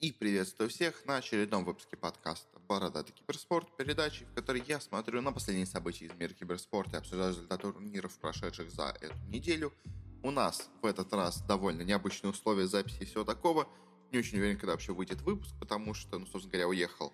[0.00, 5.32] И приветствую всех на очередном выпуске подкаста «Бородатый киберспорт», передачи, в которой я смотрю на
[5.32, 9.72] последние события из мира киберспорта и обсуждаю результаты турниров, прошедших за эту неделю.
[10.22, 13.66] У нас в этот раз довольно необычные условия записи и всего такого.
[14.12, 17.12] Не очень уверен, когда вообще выйдет выпуск, потому что, ну, собственно говоря, уехал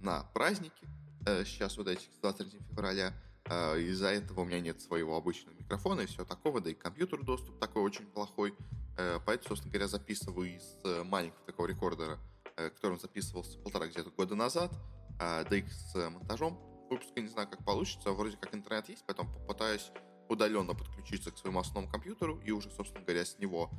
[0.00, 0.88] на праздники,
[1.26, 3.14] э, сейчас вот этих 23 февраля.
[3.46, 7.22] Э, из-за этого у меня нет своего обычного микрофона и всего такого, да и компьютер
[7.22, 8.54] доступ такой очень плохой.
[8.96, 12.18] Э, поэтому, собственно говоря, записываю из э, маленького такого рекордера,
[12.56, 14.72] э, которым записывался полтора где-то года назад,
[15.18, 16.58] да и с монтажом
[16.90, 18.10] выпуска не знаю, как получится.
[18.10, 19.92] Вроде как интернет есть, поэтому попытаюсь
[20.28, 23.70] удаленно подключиться к своему основному компьютеру и уже, собственно говоря, с него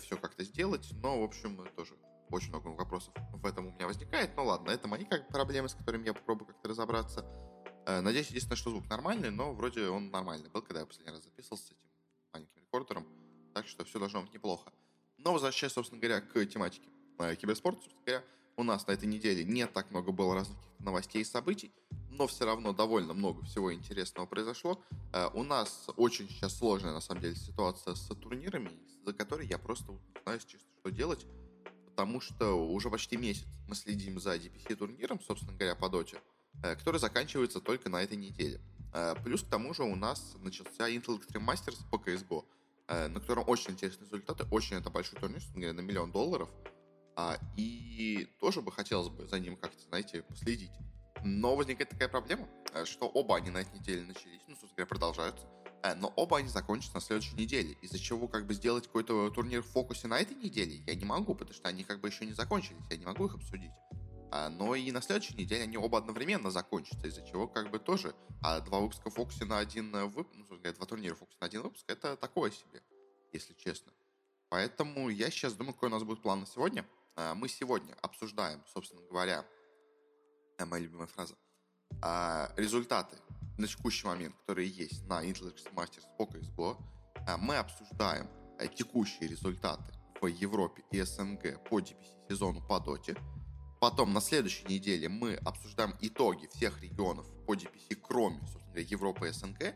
[0.00, 0.86] все как-то сделать.
[1.02, 1.94] Но, в общем, тоже
[2.30, 4.36] очень много вопросов в этом у меня возникает.
[4.36, 7.24] Ну ладно, это мои как проблемы, с которыми я попробую как-то разобраться.
[7.86, 11.66] Надеюсь, единственное, что звук нормальный, но вроде он нормальный был, когда я последний раз записывался
[11.66, 11.90] с этим
[12.32, 13.06] маленьким рекордером.
[13.52, 14.72] Так что все должно быть неплохо.
[15.18, 16.88] Но возвращаясь, собственно говоря, к тематике
[17.18, 18.24] э, киберспорта, собственно говоря,
[18.56, 21.72] у нас на этой неделе не так много было разных новостей и событий,
[22.10, 24.82] но все равно довольно много всего интересного произошло.
[25.12, 28.70] Э, у нас очень сейчас сложная, на самом деле, ситуация с турнирами,
[29.04, 31.26] за которой я просто не знаю, чисто, что делать,
[31.86, 36.98] потому что уже почти месяц мы следим за DPC-турниром, собственно говоря, по доте, э, который
[36.98, 38.60] заканчивается только на этой неделе.
[38.92, 42.44] Э, плюс к тому же у нас начался Intel Extreme Masters по CSGO,
[42.86, 46.50] Э, на котором очень интересные результаты, очень это большой турнир, на миллион долларов,
[47.16, 50.70] а, и тоже бы хотелось бы за ним как-то, знаете, последить.
[51.24, 54.86] Но возникает такая проблема, э, что оба они на этой неделе начались, ну, собственно говоря,
[54.86, 55.46] продолжаются,
[55.82, 59.62] э, но оба они закончатся на следующей неделе, из-за чего как бы сделать какой-то турнир
[59.62, 62.34] в фокусе на этой неделе я не могу, потому что они как бы еще не
[62.34, 63.72] закончились, я не могу их обсудить.
[64.36, 68.16] А, но и на следующей неделе они оба одновременно закончатся, из-за чего как бы тоже
[68.42, 71.46] а два выпуска в фокусе на один э, выпуск, ну, два турнира в фокусе на
[71.46, 72.82] один выпуск, это такое себе,
[73.32, 73.92] если честно.
[74.48, 76.84] Поэтому я сейчас думаю, какой у нас будет план на сегодня.
[77.14, 79.46] А, мы сегодня обсуждаем, собственно говоря,
[80.58, 81.36] э, моя любимая фраза,
[82.02, 83.16] а, результаты
[83.56, 86.76] на текущий момент, которые есть на Intel Masters по CSGO.
[87.38, 88.28] Мы обсуждаем
[88.58, 93.16] э, текущие результаты в Европе и СНГ по DPC сезону по доте.
[93.84, 99.28] Потом на следующей неделе мы обсуждаем итоги всех регионов по DPC, кроме, собственно говоря, Европы
[99.28, 99.74] и СНГ.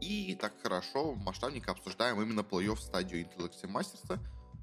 [0.00, 4.20] И так хорошо, масштабненько обсуждаем именно плей-офф стадию Extreme Masters.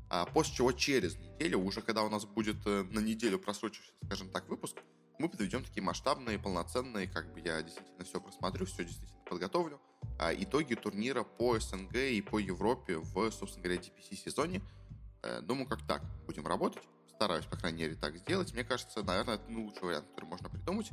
[0.10, 4.30] А после чего через неделю, уже когда у нас будет э, на неделю просрочившийся, скажем
[4.30, 4.78] так, выпуск,
[5.20, 9.82] мы подведем такие масштабные, полноценные, как бы я действительно все просмотрю, все действительно подготовлю,
[10.18, 14.62] а, итоги турнира по СНГ и по Европе в, собственно говоря, DPC сезоне.
[15.22, 16.84] Э, думаю, как так будем работать
[17.16, 18.54] стараюсь, по крайней мере, так сделать.
[18.54, 20.90] Мне кажется, наверное, это ну, лучший вариант, который можно придумать.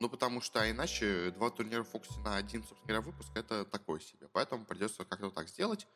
[0.00, 3.64] Ну, потому что а иначе два турнира в фокусе на один, собственно говоря, выпуск— это
[3.64, 4.28] такое себе.
[4.32, 5.86] Поэтому придется как-то так сделать.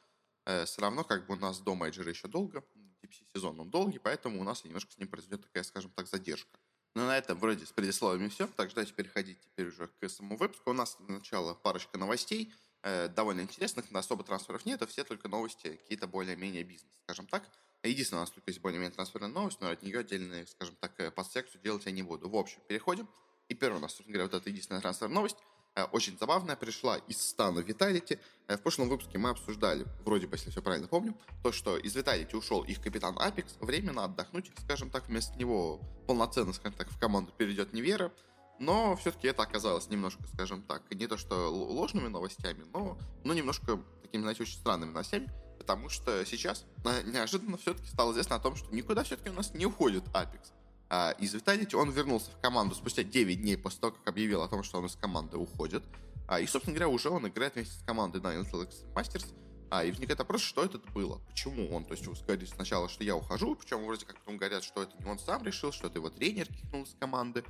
[0.44, 2.64] Э, все равно, как бы у нас до мейджора еще долго,
[3.02, 6.58] DPC-сезон он долгий, поэтому у нас немножко с ним произойдет такая, скажем так, задержка.
[6.94, 8.46] Но на этом вроде с предисловиями все.
[8.46, 10.70] Так, давайте переходить теперь уже к самому выпуску.
[10.70, 12.54] У нас сначала парочка новостей,
[12.86, 17.26] э, довольно интересных, на особо трансферов нет, а все только новости какие-то более-менее бизнес, скажем
[17.26, 17.42] так.
[17.82, 21.10] Единственное, у нас только есть более-менее трансферная новость, но от нее отдельные, скажем так, э,
[21.10, 22.28] подсекцию делать я не буду.
[22.28, 23.08] В общем, переходим.
[23.48, 25.36] И первая у нас, собственно говоря, вот эта единственная трансферная новость.
[25.74, 27.58] Э, очень забавная, пришла из стана.
[27.58, 31.96] Э, в прошлом выпуске мы обсуждали, вроде бы, если все правильно помню, то, что из
[31.96, 36.98] Vitality ушел их капитан Апекс, временно отдохнуть, скажем так, вместо него полноценно, скажем так, в
[36.98, 38.12] команду перейдет Невера.
[38.58, 43.78] Но все-таки это оказалось немножко, скажем так, не то что ложными новостями, но, но немножко
[44.02, 45.30] такими, знаете, очень странными новостями
[45.66, 49.52] потому что сейчас э, неожиданно все-таки стало известно о том, что никуда все-таки у нас
[49.52, 50.52] не уходит Apex.
[50.88, 54.48] А из Vitality он вернулся в команду спустя 9 дней после того, как объявил о
[54.48, 55.82] том, что он из команды уходит.
[56.28, 59.26] А, и, собственно говоря, уже он играет вместе с командой на Intel Masters.
[59.70, 61.18] А, и возникает вопрос, что это было?
[61.26, 61.84] Почему он?
[61.84, 65.10] То есть сказали сначала, что я ухожу, причем вроде как потом говорят, что это не
[65.10, 67.44] он сам решил, что это его тренер кикнул из команды.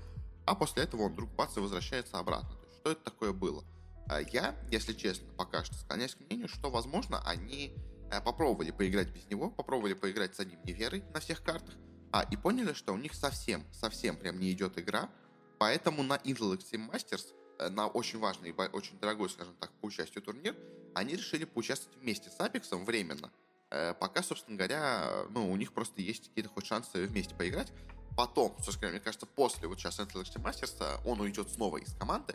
[0.47, 2.51] А после этого он вдруг бац и возвращается обратно.
[2.57, 3.65] То есть что это такое было?
[4.09, 7.75] А я, если честно, пока что склоняюсь к мнению, что, возможно, они
[8.11, 11.75] Э, попробовали поиграть без него, попробовали поиграть с одним неверой на всех картах,
[12.13, 15.11] а, и поняли, что у них совсем, совсем прям не идет игра,
[15.59, 19.87] поэтому на Intel Extreme Masters, э, на очень важный и очень дорогой, скажем так, по
[19.87, 20.55] участию турнир,
[20.95, 23.33] они решили поучаствовать вместе с Apex временно,
[23.71, 27.73] э, пока, собственно говоря, ну, у них просто есть какие-то хоть шансы вместе поиграть.
[28.17, 32.35] Потом, собственно мне кажется, после вот сейчас Intel Extreme Masters он уйдет снова из команды,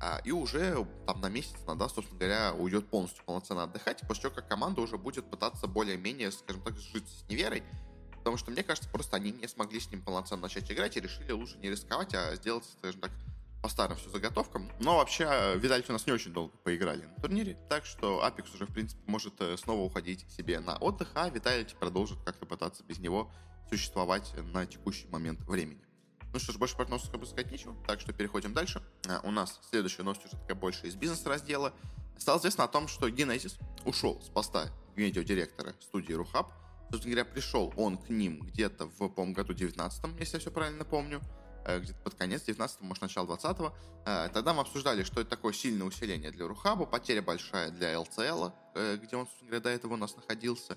[0.00, 4.24] а, и уже там на месяц, на да, собственно говоря, уйдет полностью полноценно отдыхать, после
[4.24, 7.62] чего как команда уже будет пытаться более-менее, скажем так, жить с неверой,
[8.18, 11.32] потому что, мне кажется, просто они не смогли с ним полноценно начать играть и решили
[11.32, 13.12] лучше не рисковать, а сделать, скажем так,
[13.62, 14.70] по старым все заготовкам.
[14.78, 18.66] Но вообще, Виталий у нас не очень долго поиграли на турнире, так что Apex уже,
[18.66, 22.98] в принципе, может э, снова уходить себе на отдых, а Виталий продолжит как-то пытаться без
[22.98, 23.32] него
[23.68, 25.84] существовать на текущий момент времени.
[26.32, 28.82] Ну что ж, больше про как бы сказать нечего, так что переходим дальше.
[29.08, 31.72] А, у нас следующая новость уже такая больше из бизнес-раздела.
[32.18, 36.52] Стало известно о том, что Genesis ушел с поста видеодиректора студии Рухаб.
[36.90, 40.84] Собственно говоря, пришел он к ним где-то в, по-моему, году 19 если я все правильно
[40.84, 41.20] помню.
[41.64, 43.74] Э, где-то под конец 19 может, начало 20-го.
[44.04, 48.48] Э, тогда мы обсуждали, что это такое сильное усиление для Рухаба, потеря большая для ЛЦЛ,
[48.74, 50.76] э, где он, собственно говоря, до этого у нас находился,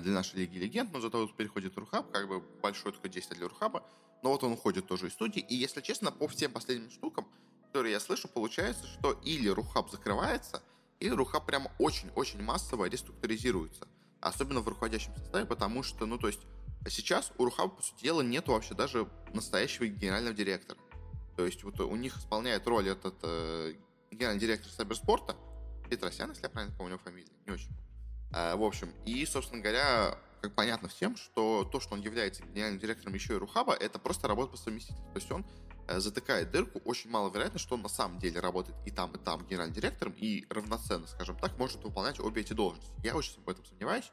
[0.00, 3.48] для нашей Лиги Легенд, но зато вот переходит Рухаб, как бы большое такое действие для
[3.48, 3.84] Рухаба,
[4.22, 7.26] но вот он уходит тоже из студии, и, если честно, по всем последним штукам,
[7.66, 10.62] которые я слышу, получается, что или Рухаб закрывается,
[11.00, 13.88] или Рухаб прям очень-очень массово реструктуризируется,
[14.20, 16.40] особенно в руководящем составе, потому что, ну, то есть,
[16.88, 20.78] сейчас у Рухаба, по сути дела, нету вообще даже настоящего генерального директора.
[21.36, 23.74] То есть вот у них исполняет роль этот э,
[24.10, 25.36] генеральный директор Сайберспорта,
[25.88, 27.68] Петросян, если я правильно помню фамилию, не очень.
[28.32, 32.80] А, в общем, и, собственно говоря, как понятно всем, что то, что он является генеральным
[32.80, 35.12] директором еще и Рухаба, это просто работа по совместительству.
[35.12, 35.46] То есть он
[35.86, 39.46] э, затыкает дырку, очень маловероятно, что он на самом деле работает и там, и там
[39.46, 42.92] генеральным директором, и равноценно, скажем так, может выполнять обе эти должности.
[43.04, 44.10] Я очень в этом сомневаюсь.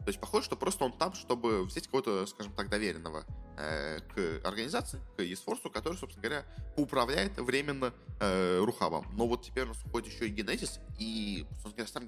[0.00, 3.24] То есть похоже, что просто он там, чтобы взять кого-то, скажем так, доверенного
[3.56, 6.44] э, к организации, к eSforce, который, собственно говоря,
[6.76, 9.06] управляет временно э, Рухабом.
[9.16, 12.04] Но вот теперь у нас уходит еще и Genesis, и, собственно говоря, сам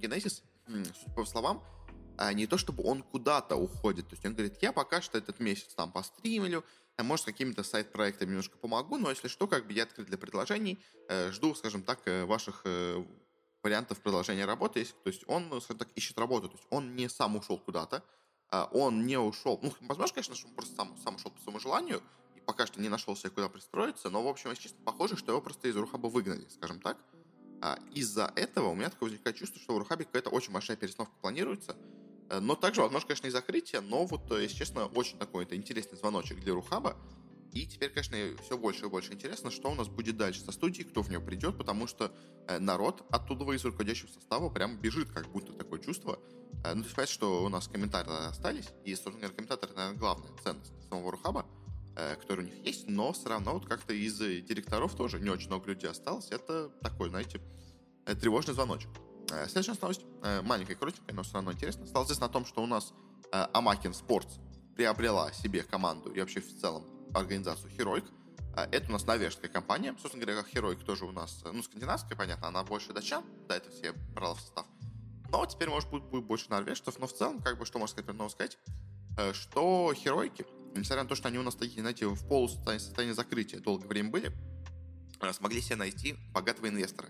[0.69, 1.63] Genesis, по словам,
[2.17, 4.09] а не то чтобы он куда-то уходит.
[4.09, 6.65] То есть он говорит, я пока что этот месяц там постримлю,
[6.97, 10.79] а может, какими-то сайт-проектами немножко помогу, но если что, как бы я открыт для предложений,
[11.09, 13.05] э, жду, скажем так, э, ваших э,
[13.63, 14.85] вариантов продолжения работы.
[14.85, 16.49] То есть он, скажем так, ищет работу.
[16.49, 18.03] То есть он не сам ушел куда-то,
[18.51, 19.61] а он не ушел.
[19.63, 22.03] Ну, возможно, конечно, что он просто сам, сам ушел по своему желанию
[22.35, 25.33] и пока что не нашел себе куда пристроиться, но, в общем, если честно, похоже, что
[25.33, 26.99] его просто из Рухаба выгнали, скажем так.
[27.61, 31.15] А из-за этого у меня такое возникает чувство, что в Рухабе какая-то очень большая перестановка
[31.21, 31.77] планируется,
[32.31, 35.99] э, но также, возможно, конечно, и закрытие, но вот, если честно, очень такой это интересный
[35.99, 36.97] звоночек для Рухаба,
[37.53, 40.87] и теперь, конечно, все больше и больше интересно, что у нас будет дальше со студией,
[40.87, 42.13] кто в нее придет, потому что
[42.47, 46.19] э, народ оттуда из руководящего состава прям бежит, как будто такое чувство.
[46.65, 50.31] Э, ну, то есть, что у нас комментарии остались, и, собственно говоря, комментаторы, наверное, главная
[50.43, 51.47] ценность самого Рухаба,
[51.99, 55.49] э, который у них есть, но все равно вот как-то из директоров тоже не очень
[55.49, 56.31] много людей осталось.
[56.31, 57.41] Это такой, знаете,
[58.21, 58.91] тревожный звоночек.
[59.47, 60.07] Следующая новость,
[60.43, 61.87] маленькая, коротенькая, но все равно интересно.
[61.87, 62.95] Стало известно о том, что у нас
[63.31, 64.39] Амакин Спортс
[64.75, 68.05] приобрела себе команду и вообще в целом организацию Heroic.
[68.57, 69.95] Это у нас норвежская компания.
[70.01, 73.71] Собственно говоря, как Heroic тоже у нас, ну, скандинавская, понятно, она больше датчан, да, это
[73.71, 74.67] все брала в состав.
[75.31, 78.17] Но теперь, может, будет, будет больше норвежцев, но в целом, как бы, что можно сказать
[78.17, 78.59] нового сказать,
[79.19, 83.15] э, что Херойки, несмотря на то, что они у нас такие, знаете, в полусостоянии состоянии
[83.15, 84.33] закрытия долгое время были,
[85.21, 87.09] э, смогли себе найти богатого инвестора.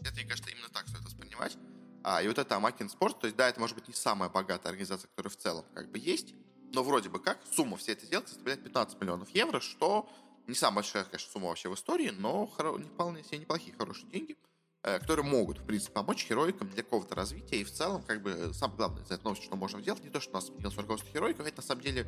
[0.00, 1.56] Это, мне кажется, именно так стоит воспринимать.
[2.04, 4.70] А, и вот это Амакин Спорт, то есть, да, это может быть не самая богатая
[4.70, 6.34] организация, которая в целом как бы есть,
[6.72, 10.08] но вроде бы как сумма всей этой сделки составляет 15 миллионов евро, что
[10.46, 14.36] не самая большая, конечно, сумма вообще в истории, но вполне себе неплохие, хорошие деньги,
[14.82, 17.60] которые могут, в принципе, помочь героикам для какого-то развития.
[17.60, 20.20] И в целом, как бы, самое главное за эту новость, что можем сделать, не то,
[20.20, 22.06] что у нас поменялось руководство героиков, это на самом деле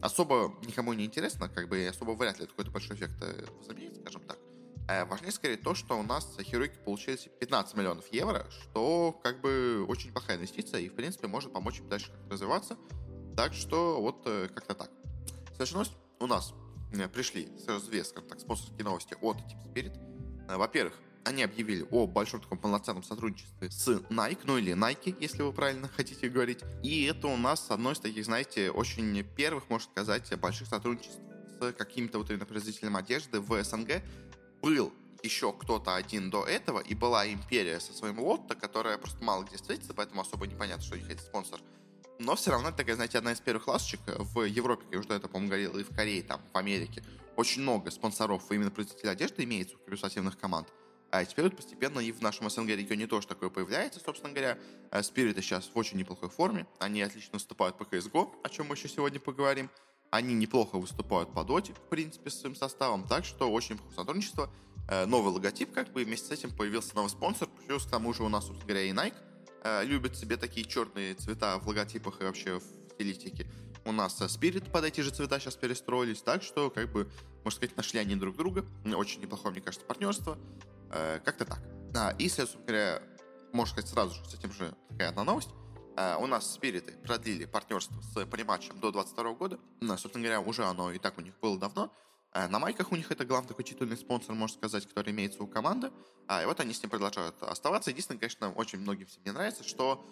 [0.00, 3.96] особо никому не интересно, как бы, особо вряд ли это какой-то большой эффект э, возымеет,
[3.96, 4.38] скажем так.
[4.86, 9.84] Э, важнее скорее то, что у нас херойки получили 15 миллионов евро, что как бы
[9.88, 12.76] очень плохая инвестиция и, в принципе, может помочь им дальше развиваться.
[13.36, 14.90] Так что вот э, как-то так.
[15.48, 16.52] Следующая новость у нас
[16.92, 20.48] э, пришли сразу две, скажем так, спонсорские новости от Team Spirit.
[20.48, 25.42] Э, во-первых, они объявили о большом таком полноценном сотрудничестве с Nike, ну или Nike, если
[25.42, 26.60] вы правильно хотите говорить.
[26.82, 31.20] И это у нас одно из таких, знаете, очень первых, можно сказать, больших сотрудничеств
[31.60, 34.02] с какими-то вот именно производителем одежды в СНГ.
[34.62, 39.44] Был еще кто-то один до этого, и была империя со своим лотто, которая просто мало
[39.44, 41.60] где встретится, поэтому особо непонятно, что у них это спонсор
[42.18, 45.30] но все равно это такая, знаете, одна из первых ласточек в Европе, я уже этого,
[45.30, 47.02] по-моему, говорил, и в Корее, там, в Америке.
[47.36, 50.68] Очень много спонсоров именно производителей одежды имеется у корпоративных команд.
[51.14, 54.58] А теперь вот постепенно и в нашем СНГ регионе тоже такое появляется, собственно говоря.
[55.02, 56.66] Спириты сейчас в очень неплохой форме.
[56.80, 59.70] Они отлично выступают по CSGO, о чем мы еще сегодня поговорим.
[60.10, 63.06] Они неплохо выступают по доте, в принципе, с своим составом.
[63.06, 64.50] Так что очень неплохое сотрудничество.
[64.88, 67.48] Э, новый логотип, как бы, вместе с этим появился новый спонсор.
[67.64, 69.14] Плюс к тому же у нас, собственно говоря, и Nike
[69.64, 73.46] Э, любят себе такие черные цвета в логотипах и вообще в стилистике.
[73.86, 77.08] У нас Spirit под эти же цвета сейчас перестроились, так что, как бы,
[77.44, 78.66] можно сказать, нашли они друг друга.
[78.94, 80.38] Очень неплохое, мне кажется, партнерство.
[80.94, 81.60] Э, как-то так.
[82.18, 83.02] И, собственно говоря,
[83.52, 85.50] можно сказать, сразу же с этим же такая одна новость.
[85.96, 89.60] Uh, у нас спириты продлили партнерство с париматчем до 22 года.
[89.80, 91.92] Собственно говоря, уже оно и так у них было давно.
[92.32, 95.46] Э, на майках у них это главный такой титульный спонсор, можно сказать, который имеется у
[95.46, 95.92] команды.
[96.26, 97.90] А, и вот они с ним продолжают оставаться.
[97.90, 100.04] Единственное, конечно, очень многим всем не нравится, что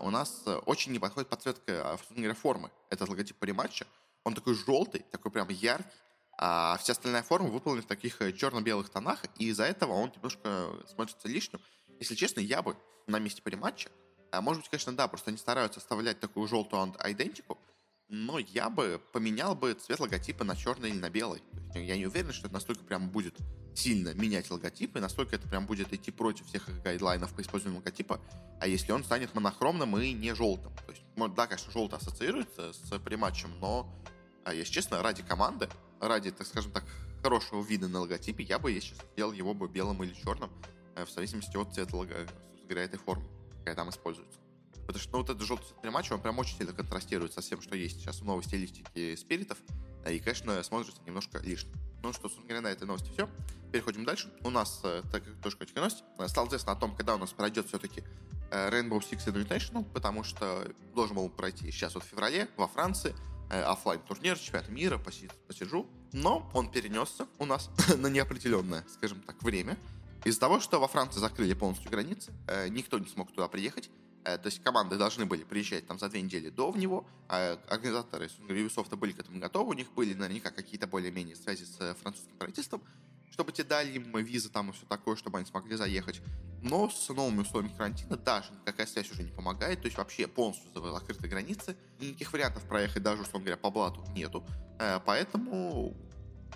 [0.00, 2.70] у нас очень не подходит подсветка, а, собственно говоря, формы.
[2.88, 3.86] Этот логотип рематча.
[4.24, 5.90] он такой желтый, такой прям яркий,
[6.38, 10.70] а вся остальная форма выполнена в таких э, черно-белых тонах, и из-за этого он немножко
[10.86, 11.60] смотрится лишним.
[11.98, 12.76] Если честно, я бы
[13.06, 13.90] на месте париматча,
[14.30, 17.58] а может быть, конечно, да, просто они стараются оставлять такую желтую идентику,
[18.08, 21.42] но я бы поменял бы цвет логотипа на черный или на белый.
[21.74, 23.36] я не уверен, что это настолько прям будет
[23.74, 28.20] сильно менять логотипы, настолько это прям будет идти против всех их гайдлайнов по использованию логотипа,
[28.60, 30.72] а если он станет монохромным и не желтым.
[30.86, 31.02] То есть,
[31.34, 33.92] да, конечно, желтый ассоциируется с приматчем, но,
[34.44, 35.68] а, если честно, ради команды,
[36.00, 36.84] ради, так скажем так,
[37.22, 40.50] хорошего вида на логотипе, я бы, если сделал его бы белым или черным,
[40.94, 42.12] э, в зависимости от цвета лого,
[42.68, 43.24] этой формы,
[43.58, 44.40] какая там используется.
[44.86, 47.60] Потому что ну, вот этот желтый цвет приматча, он прям очень сильно контрастирует со всем,
[47.60, 49.58] что есть сейчас в новой стилистике спиритов,
[50.04, 51.72] э, и, конечно, смотрится немножко лишним.
[52.02, 53.28] Ну что, собственно говоря, на этой новости все.
[53.72, 54.32] Переходим дальше.
[54.44, 57.18] У нас, э, так как тоже котики новости, э, стало известно о том, когда у
[57.18, 58.04] нас пройдет все-таки
[58.48, 63.12] Rainbow Six Invitational, потому что должен был пройти сейчас вот в феврале во Франции
[63.50, 65.10] офлайн турнир чемпионата мира по,
[65.46, 69.76] по Сиджу, но он перенесся у нас на неопределенное, скажем так, время.
[70.24, 72.32] Из-за того, что во Франции закрыли полностью границы,
[72.70, 73.90] никто не смог туда приехать,
[74.26, 78.28] Э, то есть команды должны были приезжать там за две недели до него, а организаторы
[78.48, 82.36] Ubisoft были к этому готовы, у них были наверняка какие-то более-менее связи с э, французским
[82.36, 82.82] правительством,
[83.30, 86.20] чтобы те дали им визы там и все такое, чтобы они смогли заехать.
[86.68, 90.68] Но с новыми условиями карантина даже никакая связь уже не помогает, то есть вообще полностью
[90.92, 94.44] закрыты границы, никаких вариантов проехать даже, условно говоря, по блату нету.
[94.80, 95.96] Э, поэтому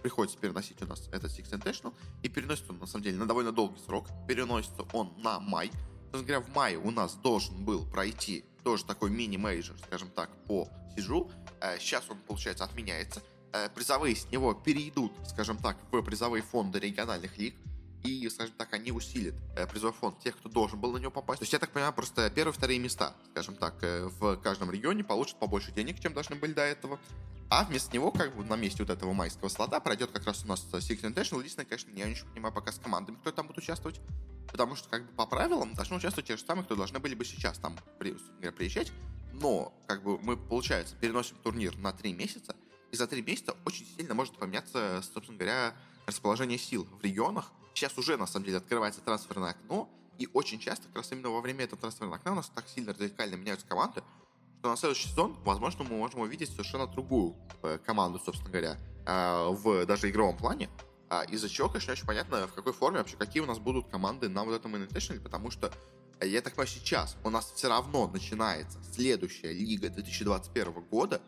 [0.03, 3.53] приходится переносить у нас этот Six Invitational, и переносится он, на самом деле, на довольно
[3.53, 4.09] долгий срок.
[4.27, 5.71] Переносится он на май,
[6.11, 10.69] собственно говоря, в мае у нас должен был пройти тоже такой мини-мейджор, скажем так, по
[10.97, 11.31] Сиджу.
[11.61, 13.23] Э, сейчас он, получается, отменяется.
[13.53, 17.55] Э, призовые с него перейдут, скажем так, в призовые фонды региональных лиг.
[18.03, 21.41] И, скажем так, они усилят э, призовой фонд тех, кто должен был на него попасть.
[21.41, 25.39] То есть, я так понимаю, просто первые, вторые места, скажем так, в каждом регионе получат
[25.39, 26.99] побольше денег, чем должны были до этого.
[27.51, 30.49] А вместо него, как бы на месте вот этого майского слота, пройдет как раз у
[30.49, 31.39] нас Six International.
[31.39, 34.01] Единственное, конечно, я ничего не понимаю пока с командами, кто там будет участвовать.
[34.51, 37.25] Потому что, как бы, по правилам должны участвовать те же самые, кто должны были бы
[37.25, 38.17] сейчас там при,
[38.53, 38.93] приезжать.
[39.33, 42.55] Но, как бы, мы, получается, переносим турнир на три месяца,
[42.93, 45.75] и за три месяца очень сильно может поменяться, собственно говоря,
[46.07, 47.51] расположение сил в регионах.
[47.75, 51.41] Сейчас уже, на самом деле, открывается трансферное окно, и очень часто, как раз именно во
[51.41, 54.03] время этого трансферного окна у нас так сильно радикально меняются команды,
[54.59, 59.49] что на следующий сезон, возможно, мы можем увидеть совершенно другую э, команду, собственно говоря, э,
[59.51, 60.69] в даже игровом плане,
[61.11, 64.29] а, из-за чего, конечно, очень понятно, в какой форме вообще, какие у нас будут команды
[64.29, 65.73] на вот этом Invitational, потому что,
[66.21, 71.21] э, я так понимаю, сейчас у нас все равно начинается следующая лига 2021 года.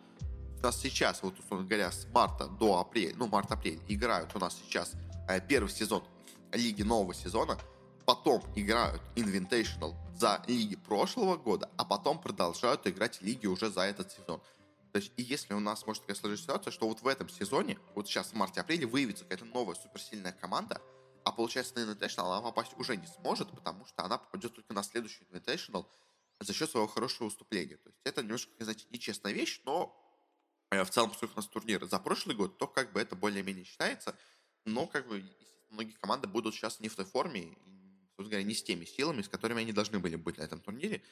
[0.60, 4.56] У нас сейчас, вот, условно говоря, с марта до апреля, ну, март-апрель, играют у нас
[4.56, 4.92] сейчас
[5.28, 6.04] э, первый сезон
[6.52, 7.58] лиги нового сезона,
[8.06, 14.12] потом играют Invitational за лиги прошлого года, а потом продолжают играть лиги уже за этот
[14.12, 14.40] сезон.
[14.92, 17.78] То есть, и если у нас может такая сложиться ситуация, что вот в этом сезоне,
[17.94, 20.82] вот сейчас в марте-апреле, выявится какая-то новая суперсильная команда,
[21.24, 24.82] а получается на Invitational она попасть уже не сможет, потому что она попадет только на
[24.82, 25.86] следующий Invitational
[26.40, 27.76] за счет своего хорошего выступления.
[27.76, 29.96] То есть это немножко, знаете, нечестная вещь, но
[30.70, 33.64] э, в целом, поскольку у нас турниры за прошлый год, то как бы это более-менее
[33.64, 34.16] считается,
[34.64, 35.24] но как бы
[35.72, 37.56] многие команды будут сейчас не в той форме,
[38.16, 41.02] собственно говоря, не с теми силами, с которыми они должны были быть на этом турнире,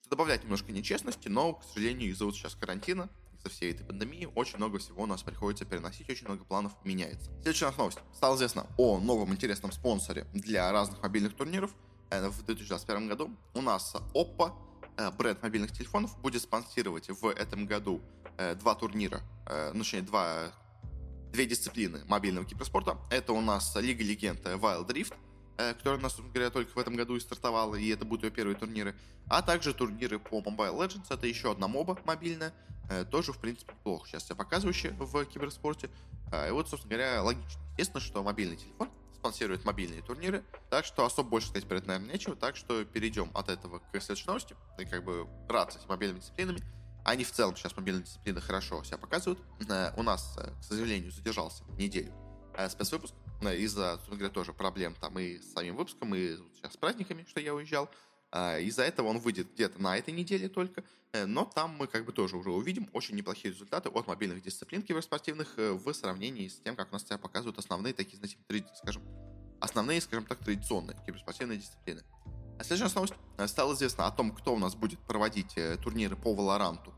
[0.00, 3.10] что добавляет немножко нечестности, но, к сожалению, из-за вот сейчас карантина
[3.44, 7.30] из-за всей этой пандемии очень много всего у нас приходится переносить, очень много планов меняется.
[7.42, 7.98] Следующая новость.
[8.14, 11.74] Стало известно о новом интересном спонсоре для разных мобильных турниров
[12.10, 13.30] э, в 2021 году.
[13.54, 14.52] У нас Oppo,
[14.96, 18.00] э, бренд мобильных телефонов, будет спонсировать в этом году
[18.38, 19.20] э, два турнира,
[19.74, 20.52] ну, точнее, два
[21.34, 22.96] две дисциплины мобильного киберспорта.
[23.10, 25.14] Это у нас Лига Легенд Wild Rift,
[25.56, 28.56] которая у нас, говоря, только в этом году и стартовала, и это будут ее первые
[28.56, 28.94] турниры.
[29.28, 32.54] А также турниры по Mobile Legends, это еще одна моба мобильная,
[32.90, 35.90] Э, тоже, в принципе, плохо сейчас себя показывающие в киберспорте.
[36.32, 37.60] А, и вот, собственно говоря, логично.
[37.72, 42.12] Естественно, что мобильный телефон спонсирует мобильные турниры, так что особо больше сказать про это, наверное,
[42.12, 44.54] нечего, так что перейдем от этого к следующей новости.
[44.78, 46.58] И как бы рад с мобильными дисциплинами.
[47.04, 49.38] Они в целом сейчас мобильные дисциплины хорошо себя показывают.
[49.68, 52.12] Э, у нас, э, к сожалению, задержался неделю
[52.68, 53.14] спецвыпуск
[53.58, 57.40] из-за, собственно говоря, тоже проблем там и с самим выпуском, и сейчас с праздниками, что
[57.40, 57.90] я уезжал.
[58.34, 60.82] Из-за этого он выйдет где-то на этой неделе только,
[61.12, 64.82] э, но там мы как бы тоже уже увидим очень неплохие результаты от мобильных дисциплин
[64.82, 68.36] киберспортивных э, в сравнении с тем, как у нас себя показывают основные такие, знаете,
[68.74, 69.04] скажем,
[69.60, 72.02] основные, скажем так, традиционные киберспортивные дисциплины.
[72.58, 73.14] А следующая новость.
[73.36, 76.92] Э, стало известно о том, кто у нас будет проводить турниры по Валоранту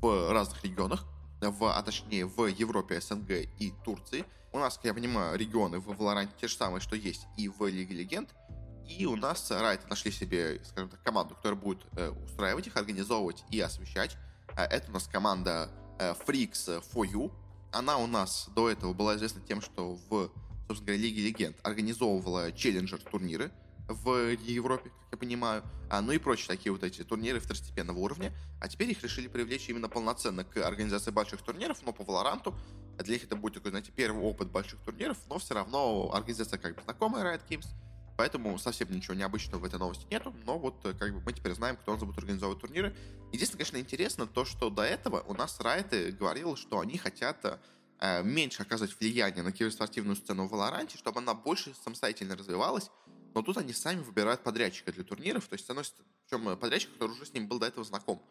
[0.00, 1.04] в разных регионах,
[1.40, 4.24] в, а точнее в Европе, СНГ и Турции.
[4.52, 7.66] У нас, как я понимаю, регионы в Валоранте те же самые, что есть и в
[7.66, 8.34] Лиге Легенд–
[8.88, 13.44] и у нас Райты нашли себе, скажем так, команду, которая будет э, устраивать их, организовывать
[13.50, 14.16] и освещать.
[14.56, 17.32] Э, это у нас команда Freaks for You.
[17.72, 20.30] Она у нас до этого была известна тем, что в,
[20.68, 23.50] собственно говоря, Лиге Легенд организовывала челленджер турниры
[23.88, 28.32] в Европе, как я понимаю, а, ну и прочие такие вот эти турниры второстепенного уровня.
[28.60, 32.54] А теперь их решили привлечь именно полноценно к организации больших турниров, но по Валоранту.
[32.98, 36.74] Для них это будет такой, знаете, первый опыт больших турниров, но все равно организация как
[36.76, 37.66] бы знакомая Riot Games,
[38.16, 41.52] Поэтому совсем ничего необычного в этой новости нету, но вот э, как бы мы теперь
[41.52, 42.96] знаем, кто у нас будет организовывать турниры.
[43.32, 47.60] Единственное, конечно, интересно то, что до этого у нас Райты говорил, что они хотят
[48.00, 52.90] э, меньше оказывать влияние на киберспортивную сцену в Валоранте, чтобы она больше самостоятельно развивалась,
[53.36, 57.12] но тут они сами выбирают подрядчика для турниров, то есть, с причем э, подрядчик, который
[57.12, 58.22] уже с ним был до этого знаком.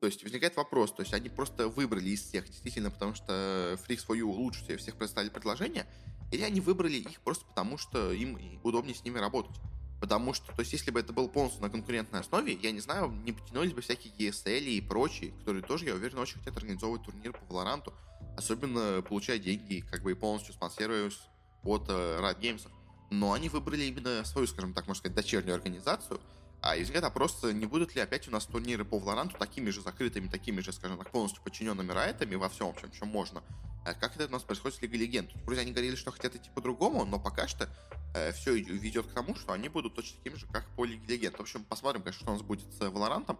[0.00, 4.04] То есть возникает вопрос, то есть они просто выбрали из всех, действительно, потому что Freaks
[4.04, 5.86] for You лучше всех, всех представили предложение,
[6.32, 9.54] или они выбрали их просто потому, что им удобнее с ними работать.
[10.00, 13.12] Потому что, то есть, если бы это был полностью на конкурентной основе, я не знаю,
[13.24, 17.34] не потянулись бы всякие ESL и прочие, которые тоже, я уверен, очень хотят организовывать турнир
[17.34, 17.92] по Valorant,
[18.36, 21.20] особенно получая деньги, как бы и полностью спонсируясь
[21.62, 22.79] от э, Riot Games.
[23.10, 26.20] Но они выбрали именно свою, скажем так, можно сказать, дочернюю организацию,
[26.62, 30.28] а возникает вопрос, не будут ли опять у нас турниры по Valorant такими же закрытыми,
[30.28, 33.42] такими же, скажем так, полностью подчиненными райтами во всем, в чем, чем можно,
[33.84, 35.30] а как это у нас происходит с Лигой Легенд?
[35.46, 37.68] Вроде они говорили, что хотят идти по-другому, но пока что
[38.14, 41.36] э, все ведет к тому, что они будут точно такими же, как по Лиге Легенд.
[41.36, 43.38] В общем, посмотрим, конечно, что у нас будет с Валорантом.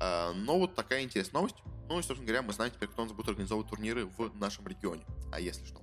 [0.00, 1.56] Э, но вот такая интересная новость.
[1.88, 4.68] Ну и, собственно говоря, мы знаем теперь, кто у нас будет организовывать турниры в нашем
[4.68, 5.04] регионе.
[5.32, 5.82] А если что.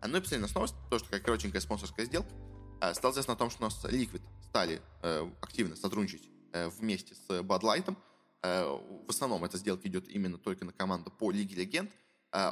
[0.00, 2.30] А ну и последняя новость, тоже такая коротенькая спонсорская сделка.
[2.82, 7.14] Э, стало известно о том, что у нас Liquid стали э, активно сотрудничать э, вместе
[7.14, 7.96] с Bud Light.
[8.42, 11.92] В основном эта сделка идет именно только на команду по Лиге Легенд.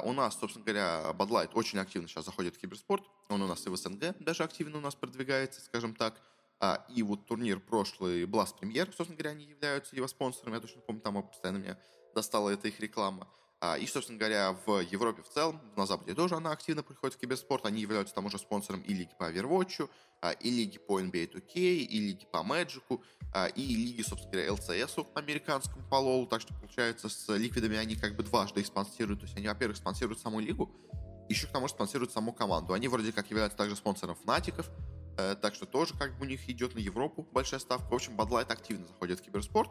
[0.03, 3.03] У нас, собственно говоря, Bud Light очень активно сейчас заходит в киберспорт.
[3.27, 6.21] Он у нас и в СНГ даже активно у нас продвигается, скажем так.
[6.95, 10.55] И вот турнир прошлый Blast Premier, собственно говоря, они являются его спонсорами.
[10.55, 11.77] Я точно помню, там постоянно меня
[12.15, 13.27] достала эта их реклама.
[13.63, 17.19] А, и, собственно говоря, в Европе в целом, на Западе тоже она активно приходит в
[17.19, 17.67] киберспорт.
[17.67, 19.87] Они являются там уже спонсором и лиги по Overwatch,
[20.19, 22.99] а, и лиги по NBA 2K, и лиги по Magic,
[23.31, 26.27] а, и лиги, собственно говоря, LCS американскому по LoL.
[26.27, 29.19] Так что, получается, с ликвидами они как бы дважды их спонсируют.
[29.19, 30.75] То есть они, во-первых, спонсируют саму лигу,
[31.29, 32.73] еще к тому же спонсируют саму команду.
[32.73, 34.71] Они вроде как являются также спонсором Фнатиков,
[35.19, 37.91] э, так что тоже как бы у них идет на Европу большая ставка.
[37.91, 39.69] В общем, Light активно заходит в киберспорт.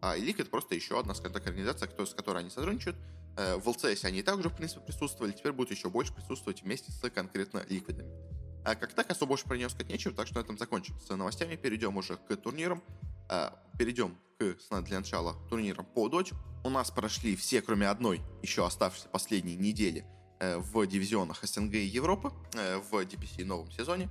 [0.00, 2.96] А Elite это просто еще одна, скажем так, организация, с которой они сотрудничают.
[3.36, 7.10] Э, в LCS они также, в принципе, присутствовали, теперь будут еще больше присутствовать вместе с
[7.10, 8.10] конкретно ликвидами.
[8.64, 11.08] А как так, особо больше про нее сказать нечего, так что на этом закончим с
[11.08, 11.56] новостями.
[11.56, 12.82] Перейдем уже к турнирам.
[13.30, 16.34] Э, перейдем к, для начала, турнирам по Dodge.
[16.64, 20.04] У нас прошли все, кроме одной, еще оставшейся последней недели
[20.40, 22.32] э, в дивизионах СНГ и Европы
[22.90, 24.08] в DPC новом сезоне.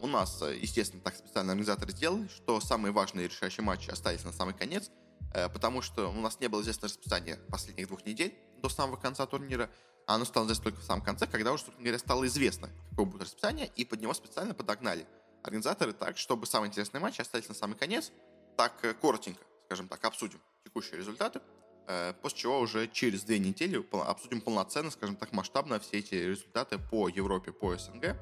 [0.00, 4.52] У нас, естественно, так специально организаторы сделали, что самые важные решающие матчи остались на самый
[4.52, 4.99] конец– Э,
[5.32, 9.70] потому что у нас не было известно расписание последних двух недель до самого конца турнира,
[10.06, 13.06] а оно стало известно только в самом конце, когда уже, собственно говоря, стало известно, какое
[13.06, 15.06] будет расписание, и под него специально подогнали
[15.42, 18.12] организаторы так, чтобы самые интересные матчи остались на самый конец.
[18.56, 21.40] Так, э, коротенько, скажем так, обсудим текущие результаты,
[21.86, 26.78] э, после чего уже через две недели обсудим полноценно, скажем так, масштабно все эти результаты
[26.78, 28.16] по Европе, по СНГ.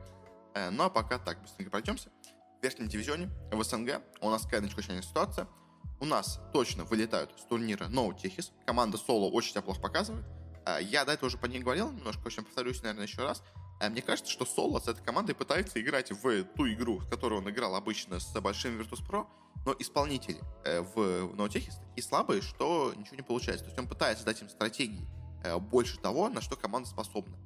[0.72, 2.10] Ну а пока так, быстренько пройдемся.
[2.58, 5.46] В верхнем дивизионе в СНГ у нас какая началась ситуация–
[6.00, 8.52] у нас точно вылетают с турнира No Техис.
[8.66, 10.24] Команда Соло очень себя плохо показывает.
[10.64, 13.42] А, я до этого уже по ней говорил немножко, очень повторюсь, наверное, еще раз.
[13.80, 17.42] А, мне кажется, что Соло с этой командой пытается играть в ту игру, в которую
[17.42, 19.26] он играл обычно с большим Virtus.pro,
[19.64, 23.64] но исполнители э, в No Техис такие слабые, что ничего не получается.
[23.64, 25.06] То есть он пытается дать им стратегии
[25.42, 27.36] э, больше того, на что команда способна.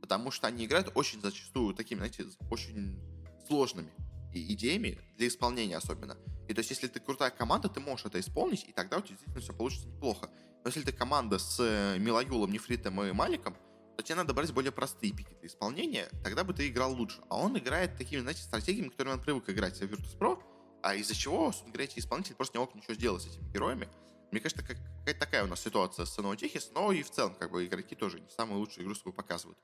[0.00, 3.00] Потому что они играют очень зачастую такими, знаете, очень
[3.46, 3.90] сложными
[4.38, 6.16] идеями для исполнения особенно.
[6.48, 9.10] И то есть, если ты крутая команда, ты можешь это исполнить, и тогда у тебя
[9.10, 10.28] действительно все получится неплохо.
[10.64, 13.56] Но если ты команда с э, Милаюлом, Нефритом и Маликом,
[13.96, 17.20] то тебе надо брать более простые пики для исполнения, тогда бы ты играл лучше.
[17.28, 20.42] А он играет такими, знаете, стратегиями, которыми он привык играть в Virtus.pro,
[20.82, 23.88] а из-за чего, собственно говоря, эти исполнители просто не могут ничего сделать с этими героями.
[24.30, 27.64] Мне кажется, какая-то такая у нас ситуация с Ноутихис, но и в целом, как бы,
[27.66, 29.58] игроки тоже не самую лучшую игру свою показывают.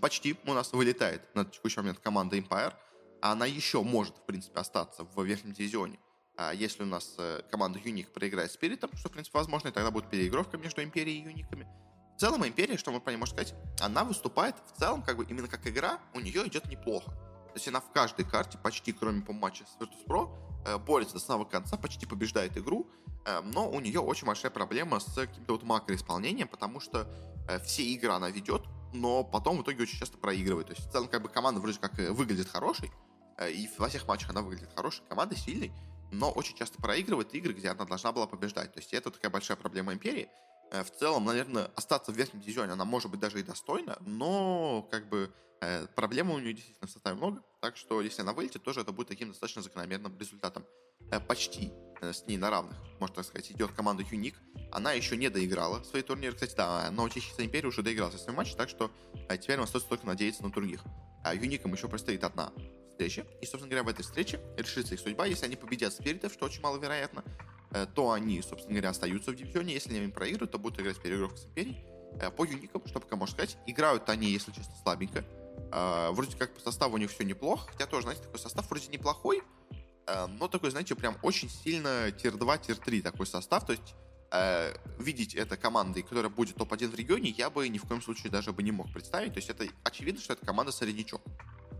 [0.00, 2.74] Почти у нас вылетает на текущий момент команда Empire—
[3.20, 5.98] она еще может, в принципе, остаться в верхнем дивизионе.
[6.38, 9.90] А если у нас э, команда Юник проиграет Спиритом, что, в принципе, возможно, и тогда
[9.90, 11.66] будет переигровка между Империей и Юниками.
[12.16, 15.24] В целом, Империя, что мы про нее можем сказать, она выступает в целом, как бы,
[15.24, 17.10] именно как игра, у нее идет неплохо.
[17.10, 20.32] То есть она в каждой карте, почти кроме по матча с Virtus.pro,
[20.64, 22.88] э, борется до самого конца, почти побеждает игру,
[23.26, 27.12] э, но у нее очень большая проблема с каким-то вот макроисполнением, потому что
[27.64, 30.68] все игры она ведет, но потом в итоге очень часто проигрывает.
[30.68, 32.92] То есть в целом как бы команда вроде как выглядит хорошей,
[33.46, 35.72] и во всех матчах она выглядит хорошей командой, сильной,
[36.10, 38.72] но очень часто проигрывает игры, где она должна была побеждать.
[38.72, 40.28] То есть это такая большая проблема Империи.
[40.70, 44.86] Э, в целом, наверное, остаться в верхнем дивизионе она может быть даже и достойна, но
[44.90, 48.62] как бы э, проблем у нее действительно в составе много, так что если она вылетит,
[48.62, 50.64] тоже это будет таким достаточно закономерным результатом.
[51.10, 54.34] Э, почти э, с ней на равных, можно так сказать, идет команда Юник.
[54.70, 56.34] Она еще не доиграла свои турниры.
[56.34, 58.90] Кстати, да, но Чехийская империя уже доиграла свой матч, так что
[59.28, 60.82] э, теперь нам остается только надеяться на других.
[61.24, 62.52] А Юникам еще предстоит одна
[62.98, 63.26] встреча.
[63.40, 65.26] И, собственно говоря, в этой встрече решится их судьба.
[65.26, 67.24] Если они победят спиритов, что очень маловероятно,
[67.70, 69.74] Э, то они, собственно говоря, остаются в дивизионе.
[69.74, 71.84] Если они проиграют, то будут играть переигровку с Империей.
[72.20, 75.24] Э, по юникам, что пока можно сказать, играют они, если честно, слабенько.
[75.72, 78.88] Э, вроде как по составу у них все неплохо, хотя тоже, знаете, такой состав вроде
[78.88, 79.42] неплохой,
[80.06, 83.94] но такой, знаете, прям очень сильно tier-2, tier-3 такой состав, то есть
[84.98, 88.54] видеть это командой, которая будет топ-1 в регионе, я бы ни в коем случае даже
[88.54, 89.34] бы не мог представить.
[89.34, 91.20] То есть это очевидно, что это команда среднячок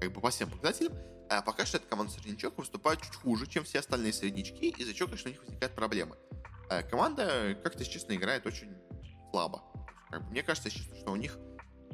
[0.00, 0.94] как бы по всем показателям,
[1.28, 5.08] а пока что эта команда среднячок выступает чуть хуже, чем все остальные среднячки, из-за чего,
[5.08, 6.16] конечно, у них возникают проблемы.
[6.70, 8.74] А команда, как-то, честно, играет очень
[9.30, 9.62] слабо.
[10.11, 11.38] Как бы, мне кажется, честно, что у них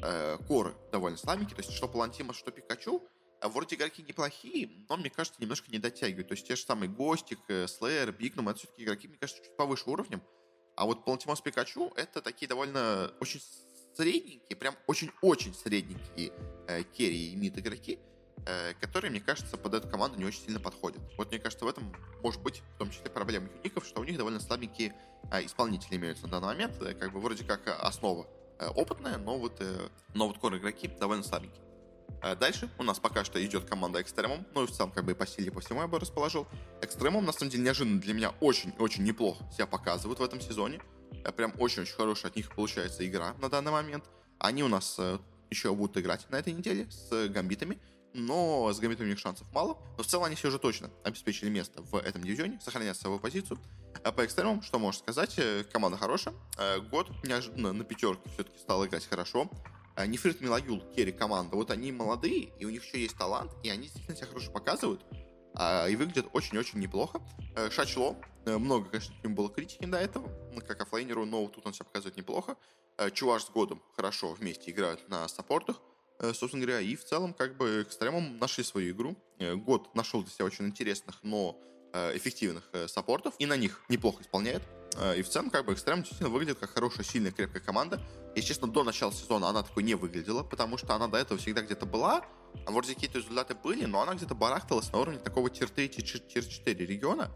[0.02, 3.02] э, коры довольно слабенькие, то есть что Палантима, что Пикачу,
[3.40, 6.28] а вроде игроки неплохие, но, мне кажется, немножко не дотягивают.
[6.28, 9.90] То есть те же самые Гостик, Слэйр, Бигнум, это все-таки игроки, мне кажется, чуть повыше
[9.90, 10.22] уровнем.
[10.76, 13.40] А вот Палантимос Пикачу это такие довольно очень
[13.96, 16.32] средненькие, прям очень-очень средненькие
[16.68, 17.98] э, керри и мид игроки,
[18.46, 21.00] э, которые, мне кажется, под эту команду не очень сильно подходят.
[21.16, 24.16] Вот мне кажется, в этом может быть в том числе проблема юников, что у них
[24.16, 24.94] довольно слабенькие
[25.30, 28.26] э, исполнители имеются на данный момент, э, как бы вроде как основа
[28.58, 31.64] э, опытная, но вот, э, но вот кор игроки довольно слабенькие.
[32.22, 34.46] Э, дальше у нас пока что идет команда Экстремум.
[34.54, 36.46] Ну и в целом, как бы и по силе, по всему я бы расположил.
[36.80, 40.80] Экстремум, на самом деле, неожиданно для меня очень-очень неплохо себя показывают в этом сезоне.
[41.24, 44.04] Э, прям очень-очень хорошая от них получается игра на данный момент.
[44.38, 45.18] Они у нас э,
[45.50, 47.78] еще будут играть на этой неделе с гамбитами,
[48.12, 49.78] но с гамбитами у них шансов мало.
[49.96, 53.58] Но в целом они все же точно обеспечили место в этом дивизионе, сохранят свою позицию.
[54.02, 56.34] А по экстремумам, что можно сказать, э, команда хорошая.
[56.90, 59.50] Год неожиданно на пятерке все-таки стал играть хорошо.
[60.06, 63.82] Нефрит Милаюл, Керри команда, вот они молодые, и у них еще есть талант, и они
[63.84, 65.04] действительно себя хорошо показывают.
[65.56, 67.20] А, и выглядит очень-очень неплохо.
[67.54, 70.28] Э, Шачло, э, много, конечно, к было критики до этого,
[70.66, 72.56] как оффлейнеру, но тут он себя показывает неплохо.
[72.98, 75.80] Э, Чуваш с Годом хорошо вместе играют на саппортах,
[76.20, 79.16] собственно говоря, и в целом, как бы, экстремум нашли свою игру.
[79.38, 81.60] Год нашел для себя очень интересных, но
[81.92, 84.62] эффективных саппортов, и на них неплохо исполняет.
[85.16, 88.00] И в целом, как бы, Экстрем действительно выглядит как хорошая, сильная, крепкая команда.
[88.36, 91.62] Если честно, до начала сезона она такой не выглядела, потому что она до этого всегда
[91.62, 92.24] где-то была,
[92.66, 97.30] вроде какие-то результаты были, но она где-то барахталась на уровне такого tier-3, tier-4 региона.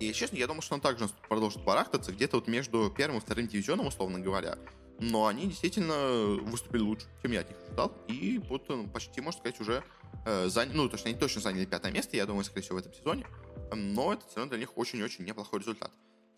[0.00, 3.48] И, честно, я думаю, что она также продолжит барахтаться где-то вот между первым и вторым
[3.48, 4.58] дивизионом, условно говоря.
[4.98, 7.92] Но они действительно выступили лучше, чем я от них ожидал.
[8.08, 9.82] И вот ну, почти, можно сказать, уже
[10.26, 12.92] э, заняли, ну, точно, они точно заняли пятое место, я думаю, скорее всего, в этом
[12.94, 13.26] сезоне.
[13.74, 15.90] Но это все равно для них очень-очень неплохой результат.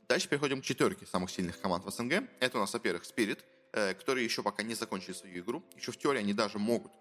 [0.08, 2.24] Дальше переходим к четверке самых сильных команд в СНГ.
[2.40, 3.38] Это у нас, во-первых, Spirit,
[3.72, 5.62] э, которые еще пока не закончили свою игру.
[5.76, 6.92] Еще в теории они даже могут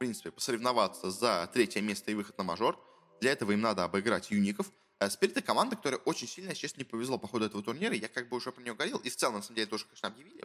[0.00, 2.82] принципе, посоревноваться за третье место и выход на мажор.
[3.20, 4.72] Для этого им надо обыграть юников.
[5.10, 7.94] Спирит э, это команда, которая очень сильно, честно, не повезло по ходу этого турнира.
[7.94, 8.96] Я как бы уже про нее говорил.
[8.98, 10.44] И в целом, на самом деле, тоже, конечно, объявили,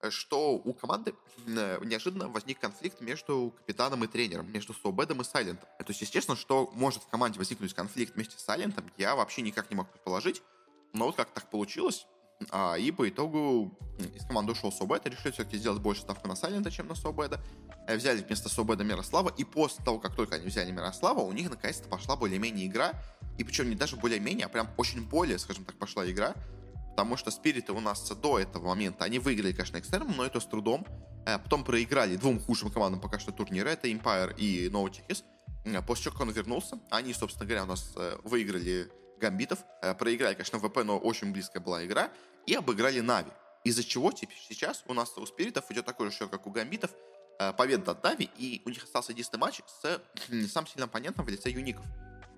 [0.00, 1.14] э, что у команды
[1.46, 5.68] э, неожиданно возник конфликт между капитаном и тренером, между Собедом и Сайлентом.
[5.78, 9.70] То есть, естественно, что может в команде возникнуть конфликт вместе с Сайлентом, я вообще никак
[9.70, 10.42] не мог предположить.
[10.92, 12.08] Но вот как так получилось,
[12.50, 13.76] а, и по итогу
[14.14, 17.40] из команды ушел Собед, решили все-таки сделать больше ставку на Сайлента, чем на Собеда.
[17.88, 21.48] Э, взяли вместо Собеда Мирослава, и после того, как только они взяли Мирослава, у них
[21.48, 22.92] наконец-то пошла более-менее игра.
[23.38, 26.34] И причем не даже более-менее, а прям очень более, скажем так, пошла игра.
[26.90, 30.44] Потому что спириты у нас до этого момента, они выиграли, конечно, экстерном, но это с
[30.44, 30.86] трудом.
[31.24, 35.24] Э, потом проиграли двум худшим командам пока что турнира, это Empire и No Tickets.
[35.64, 39.60] Э, после чего, он вернулся, они, собственно говоря, у нас выиграли гамбитов.
[39.80, 42.10] Э, проиграли, конечно, ВП, но очень близкая была игра.
[42.44, 43.30] И обыграли Нави.
[43.64, 46.90] Из-за чего теперь сейчас у нас у Спиритов идет такой же счет, как у Гамбитов.
[47.40, 51.24] Э, победа от Нави, и у них остался единственный матч с не самым сильным оппонентом
[51.24, 51.84] в лице Юников.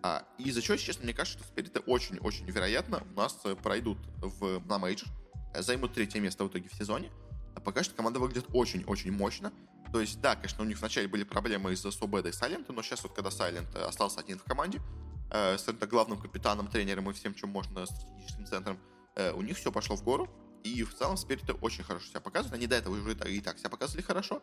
[0.02, 3.96] А, и из-за чего, честно, мне кажется, что Спириты очень-очень вероятно у нас э, пройдут
[4.18, 5.08] в, на мейджор,
[5.54, 7.10] займут третье место в итоге в сезоне.
[7.54, 9.54] А пока что команда выглядит очень-очень мощно.
[9.90, 13.02] То есть, да, конечно, у них вначале были проблемы из-за Собеда и Сайлента, но сейчас
[13.02, 14.82] вот когда Сайлент остался один в команде,
[15.30, 18.78] э, с главным капитаном, тренером и всем, чем можно, стратегическим центром,
[19.16, 20.28] э, у них все пошло в гору.
[20.62, 22.58] И в целом Спириты очень хорошо себя показывают.
[22.58, 24.42] Они до этого уже и так себя показывали хорошо.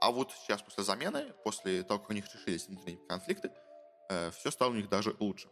[0.00, 3.50] А вот сейчас после замены, после того, как у них решились внутренние конфликты,
[4.10, 5.48] э, все стало у них даже лучше.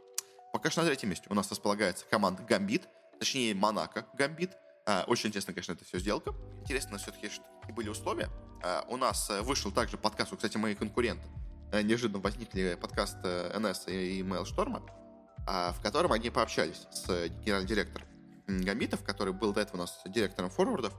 [0.53, 4.57] Пока что на третьем месте у нас располагается команда Гамбит, точнее Монако Гамбит.
[4.87, 6.33] Э, очень интересно, конечно, это все сделка.
[6.63, 8.29] Интересно все-таки, что были условия.
[8.63, 11.27] Э, у нас э, вышел также подкаст, кстати, мои конкуренты,
[11.75, 14.89] Э, неожиданно возникли подкасты НС и Mailstorm,
[15.47, 18.07] а, в котором они пообщались с генеральным директором
[18.47, 20.95] Гамбитов, который был до этого у нас директором форвардов,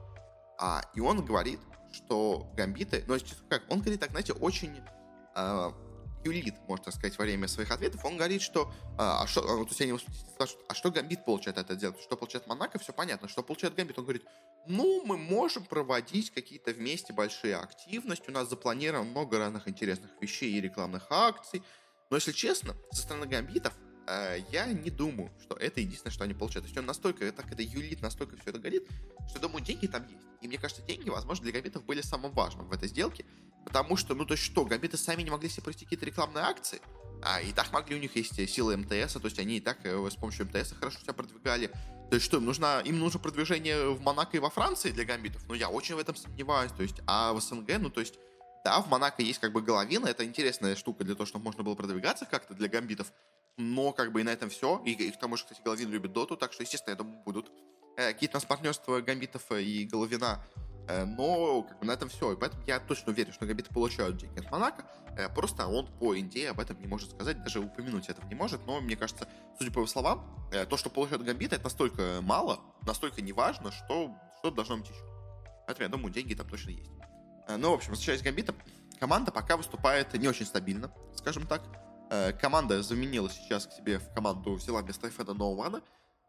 [0.60, 1.62] А, и он говорит,
[1.96, 3.18] что гамбиты, ну,
[3.50, 4.82] как, он говорит так, знаете, очень
[5.36, 5.72] э,
[6.26, 8.04] юлит, можно сказать, во время своих ответов.
[8.04, 11.70] Он говорит, что, а, а что, то есть они спрашивают, а что гамбит получает от
[11.70, 11.96] этого?
[12.02, 13.28] Что получает Монако, все понятно.
[13.28, 13.98] Что получает гамбит?
[13.98, 14.26] Он говорит,
[14.68, 20.52] ну, мы можем проводить какие-то вместе большие активности, у нас запланировано много разных интересных вещей
[20.52, 21.64] и рекламных акций.
[22.10, 23.85] Но, если честно, со стороны гамбитов э,
[24.52, 26.66] я не думаю, что это единственное, что они получают.
[26.66, 28.88] То есть он настолько, так это юлит, настолько все это горит,
[29.30, 30.26] что, думаю, деньги там есть.
[30.42, 33.26] И мне кажется, деньги, возможно, для гамбитов были самым важным в этой сделке.
[33.66, 36.82] Потому что, ну то есть что, гамбиты сами не могли себе провести какие-то рекламные акции,
[37.24, 40.10] а и так могли, у них есть силы МТС, то есть они и так э,
[40.10, 41.72] с помощью МТС хорошо себя продвигали.
[42.10, 45.42] То есть что, им нужно, им нужно продвижение в Монако и во Франции для гамбитов?
[45.48, 46.72] Ну, я очень в этом сомневаюсь.
[46.72, 48.20] То есть, а в СНГ, ну, то есть,
[48.64, 51.74] да, в Монако есть как бы головина, это интересная штука для того, чтобы можно было
[51.74, 53.12] продвигаться как-то для гамбитов,
[53.58, 54.82] но как бы и на этом все.
[54.86, 57.52] И, и к тому же, кстати, Головин любит доту, так что, естественно, я думаю, будут
[57.98, 60.46] э, какие-то нас партнерства гамбитов и Головина
[60.88, 62.34] Э, но как бы, на этом все.
[62.34, 64.86] И поэтому я точно уверен, что габиты получают деньги от Монако.
[65.18, 68.66] Э, просто он по идее об этом не может сказать, даже упомянуть этого не может.
[68.66, 72.60] Но мне кажется, судя по его словам, э, то, что получают гамбиты, это настолько мало,
[72.84, 75.04] настолько неважно, что что должно быть еще.
[75.66, 76.92] Поэтому я думаю, деньги там точно есть.
[77.48, 78.56] Ну, в общем, возвращаясь к гамбитам,
[79.00, 81.64] команда пока выступает не очень стабильно, скажем так.
[82.42, 85.82] Команда заменила сейчас к себе в команду, взяла вместо Феда Ноуана.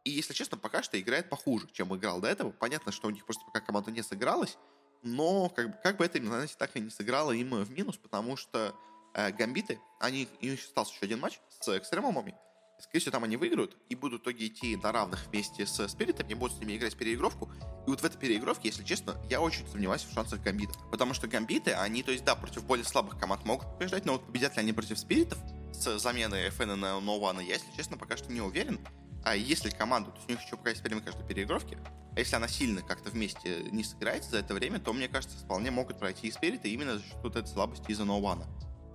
[0.05, 2.51] И, если честно, пока что играет похуже, чем играл до этого.
[2.53, 4.57] Понятно, что у них просто пока команда не сыгралась,
[5.03, 8.37] но как бы, как бы это, знаете, так и не сыграло им в минус, потому
[8.37, 8.75] что
[9.15, 12.37] э, гамбиты, они, у них остался еще один матч с экстремумами,
[12.81, 16.35] скорее всего, там они выиграют и будут в итоге идти на равных вместе с спиритами,
[16.35, 17.51] будут с ними играть переигровку.
[17.87, 20.77] И вот в этой переигровке, если честно, я очень сомневаюсь в шансах гамбитов.
[20.91, 24.27] Потому что гамбиты, они, то есть, да, против более слабых команд могут побеждать, но вот
[24.27, 25.39] победят ли они против спиритов
[25.77, 28.81] с заменой FN на No я, если честно, пока что не уверен.
[29.25, 31.79] А если команду, то есть у них еще пока есть время каждой переигровки,
[32.15, 35.71] а если она сильно как-то вместе не сыграется за это время, то, мне кажется, вполне
[35.71, 38.47] могут пройти и Спирита именно за счет вот этой слабости из-за ноуана.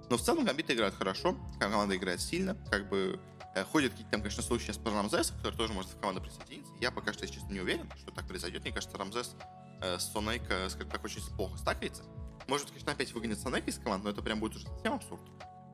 [0.09, 3.19] Но в целом гамбиты играют хорошо, команда играет сильно, как бы
[3.55, 6.73] э, ходят какие-то там, конечно, случаи сейчас про Рамзеса, который тоже может в команду присоединиться.
[6.79, 8.63] Я пока что, если честно, не уверен, что так произойдет.
[8.63, 9.35] Мне кажется, Рамзес
[9.81, 12.03] э, с Сонейка, скажем так, очень плохо стакается.
[12.47, 15.21] Может, конечно, опять выгонит Сонейка из команды, но это прям будет уже совсем абсурд.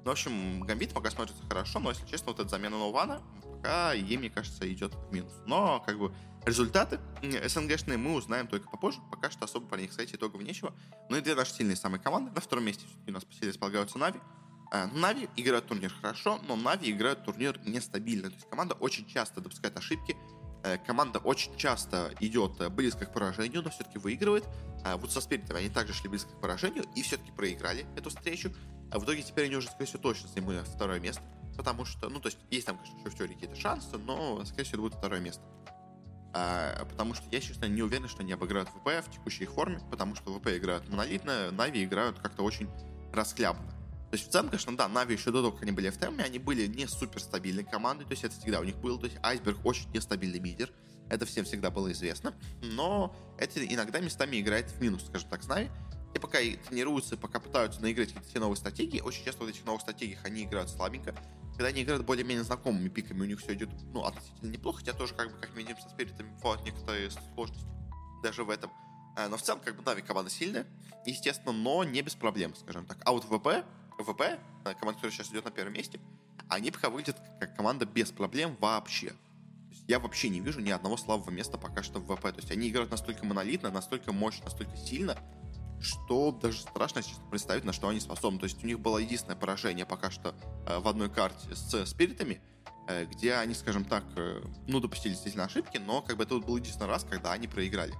[0.03, 3.21] Ну, в общем, Гамбит пока смотрится хорошо, но, если честно, вот эта замена Нована
[3.57, 5.33] пока ей, мне кажется, идет в минус.
[5.45, 6.13] Но, как бы,
[6.45, 8.99] результаты СНГшные мы узнаем только попозже.
[9.11, 10.73] Пока что особо про них сказать итогов нечего.
[11.09, 12.31] Ну и две наши сильные самые команды.
[12.31, 14.19] На втором месте у нас по силе располагаются Нави.
[14.71, 18.29] А, Нави играют турнир хорошо, но Нави играют турнир нестабильно.
[18.29, 20.15] То есть команда очень часто допускает ошибки,
[20.63, 24.45] э, команда очень часто идет э, близко к поражению, но все-таки выигрывает.
[24.83, 28.51] А вот со Спиритами они также шли близко к поражению и все-таки проиграли эту встречу.
[28.91, 31.23] А в итоге теперь они уже, скорее всего, точно займут второе место.
[31.55, 34.63] Потому что, ну, то есть, есть там, конечно, еще в теории какие-то шансы, но, скорее
[34.63, 35.41] всего, будет второе место.
[36.33, 39.81] А, потому что я, честно, не уверен, что они обыграют ВП в текущей их форме,
[39.89, 42.69] потому что ВП играют монолитно, Нави играют как-то очень
[43.11, 43.71] расхлябанно.
[43.71, 46.23] То есть в целом, конечно, да, Нави еще до того, как они были в теме,
[46.23, 49.17] они были не супер стабильной командой, то есть это всегда у них было, то есть
[49.21, 50.71] Айсберг очень нестабильный лидер,
[51.09, 55.47] это всем всегда было известно, но это иногда местами играет в минус, скажем так, с
[55.47, 55.69] Нави,
[56.13, 60.23] и пока тренируются, пока пытаются наиграть какие-то новые стратегии, очень часто в этих новых стратегиях
[60.25, 61.15] они играют слабенько.
[61.51, 65.13] Когда они играют более-менее знакомыми пиками, у них все идет, ну, относительно неплохо, хотя тоже,
[65.13, 67.65] как бы, как минимум, со спиритами бывают некоторые сложности
[68.23, 68.71] даже в этом.
[69.15, 70.67] А, но в целом, как бы, Нави команда сильная,
[71.05, 72.97] естественно, но не без проблем, скажем так.
[73.03, 73.65] А вот ВП,
[73.97, 74.37] ВП, э,
[74.75, 75.99] команда, которая сейчас идет на первом месте,
[76.49, 79.13] они пока выглядят как команда без проблем вообще.
[79.87, 82.21] я вообще не вижу ни одного слабого места пока что в ВП.
[82.21, 85.17] То есть они играют настолько монолитно, настолько мощно, настолько сильно,
[85.79, 88.39] что даже страшно сейчас представить, на что они способны.
[88.39, 90.35] То есть у них было единственное поражение пока что
[90.65, 92.41] э, в одной карте с спиритами,
[92.87, 96.57] э, где они, скажем так, э, ну, допустили действительно ошибки, но как бы это был
[96.57, 97.93] единственный раз, когда они проиграли.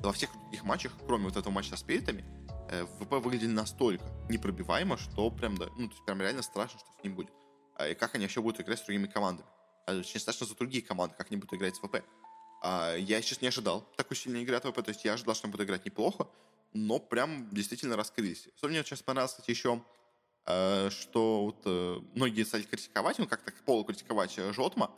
[0.00, 2.24] Во всех других матчах, кроме вот этого матча со спиритами,
[2.98, 7.04] ВП выглядели настолько непробиваемо, что прям, да, ну, то есть прям реально страшно, что с
[7.04, 7.30] ним будет.
[7.76, 9.48] А, и как они вообще будут играть с другими командами.
[9.86, 12.04] А, очень страшно за другие команды, как они будут играть с ВП.
[12.62, 15.46] А, я сейчас не ожидал такой сильной игры от ВП, то есть я ожидал, что
[15.46, 16.28] они будут играть неплохо,
[16.74, 18.48] но прям действительно раскрылись.
[18.56, 19.82] Что мне сейчас понравилось, кстати, еще,
[20.46, 24.90] э, что вот э, многие стали критиковать, ну как-то полукритиковать э, Жотма,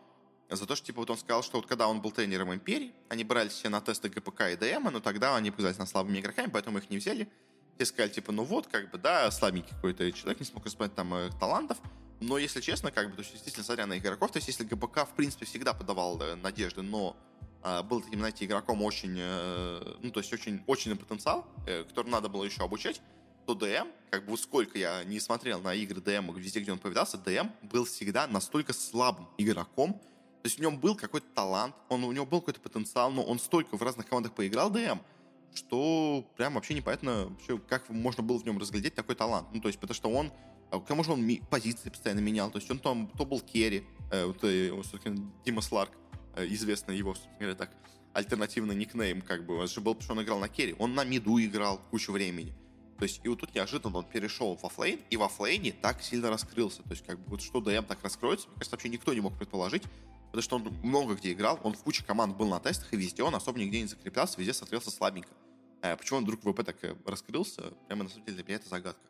[0.49, 3.25] за то, что, типа, вот он сказал, что вот когда он был тренером Империи, они
[3.25, 6.79] брали все на тесты ГПК и ДМ, но тогда они показались на слабыми игроками, поэтому
[6.79, 7.29] их не взяли.
[7.77, 11.13] Все сказали, типа, ну вот, как бы, да, слабенький какой-то человек, не смог исполнять там
[11.15, 11.79] э, талантов,
[12.21, 15.01] но, если честно, как бы, то есть, действительно, смотря на игроков, то есть, если ГПК,
[15.01, 17.17] в принципе, всегда подавал надежды, но
[17.83, 22.29] был таким, знаете, игроком очень, э, ну, то есть очень, очень потенциал, э, который надо
[22.29, 23.03] было еще обучать,
[23.45, 27.19] то ДМ, как бы сколько я не смотрел на игры ДМ, везде, где он появлялся,
[27.19, 32.13] ДМ был всегда настолько слабым игроком, то есть в нем был какой-то талант, он, у
[32.13, 35.01] него был какой-то потенциал, но он столько в разных командах поиграл ДМ,
[35.53, 39.49] что прям вообще непонятно, вообще, как можно было в нем разглядеть такой талант.
[39.53, 40.31] Ну, то есть, потому что он,
[40.71, 44.25] к тому же он позиции постоянно менял, то есть он там то был керри, э,
[44.25, 44.71] вот, э,
[45.45, 45.91] ДМ, Сларк,
[46.37, 47.71] известный его, говоря, так,
[48.13, 51.05] альтернативный никнейм, как бы, он же был, потому что он играл на carry, он на
[51.05, 52.55] миду играл кучу времени.
[52.99, 56.03] То есть, и вот тут неожиданно он перешел в offlane, и в offlane е так
[56.03, 56.83] сильно раскрылся.
[56.83, 59.37] То есть, как бы, вот что ДМ так раскроется, мне кажется, вообще никто не мог
[59.37, 59.83] предположить,
[60.27, 63.23] потому что он много где играл, он в куче команд был на тестах, и везде
[63.23, 65.31] он особо нигде не закреплялся, везде смотрелся слабенько.
[65.83, 68.69] А почему он вдруг ВП так э, раскрылся, прямо на самом деле для меня это
[68.69, 69.03] загадка.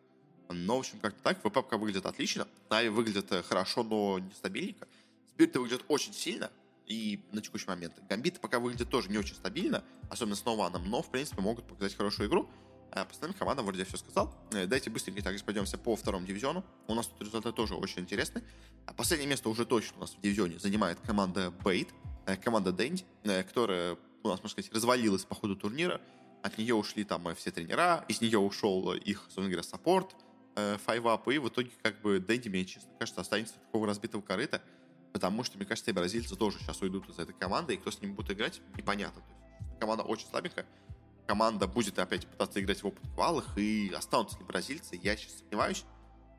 [0.49, 4.89] Но, в общем, как-то так, ВП пока выглядит отлично, Нави выглядит э, хорошо, но нестабильненько.
[5.29, 6.51] Спирит выглядит очень сильно,
[6.87, 7.95] и на текущий момент.
[8.09, 11.97] Гамбиты пока выглядят тоже не очень стабильно, особенно с Нованом, но, в принципе, могут показать
[11.97, 12.49] хорошую игру.
[12.93, 14.35] А по остальным командам вроде я все сказал.
[14.53, 16.65] Э, давайте быстренько также пойдемся по второму дивизиону.
[16.87, 18.43] У нас тут результаты тоже очень интересны.
[18.87, 21.89] А последнее место уже точно у нас в дивизионе занимает команда Бейт,
[22.27, 26.01] э, команда Дэнди, э, которая у нас, можно сказать, развалилась по ходу турнира.
[26.43, 30.15] От нее ушли там все тренера, из нее ушел их, собственно говоря, support,
[30.55, 34.63] файвап, и в итоге как бы Дэнди, мне честно кажется, останется у такого разбитого корыта,
[35.17, 38.03] потому что, мне кажется, и бразильцы тоже сейчас уйдут из этой команды, и кто с
[38.03, 39.23] ними будет играть, непонятно.
[39.61, 40.67] Есть, команда очень слабенькая,
[41.27, 45.87] команда будет опять пытаться играть в open квалах, и останутся ли бразильцы, я сейчас сомневаюсь.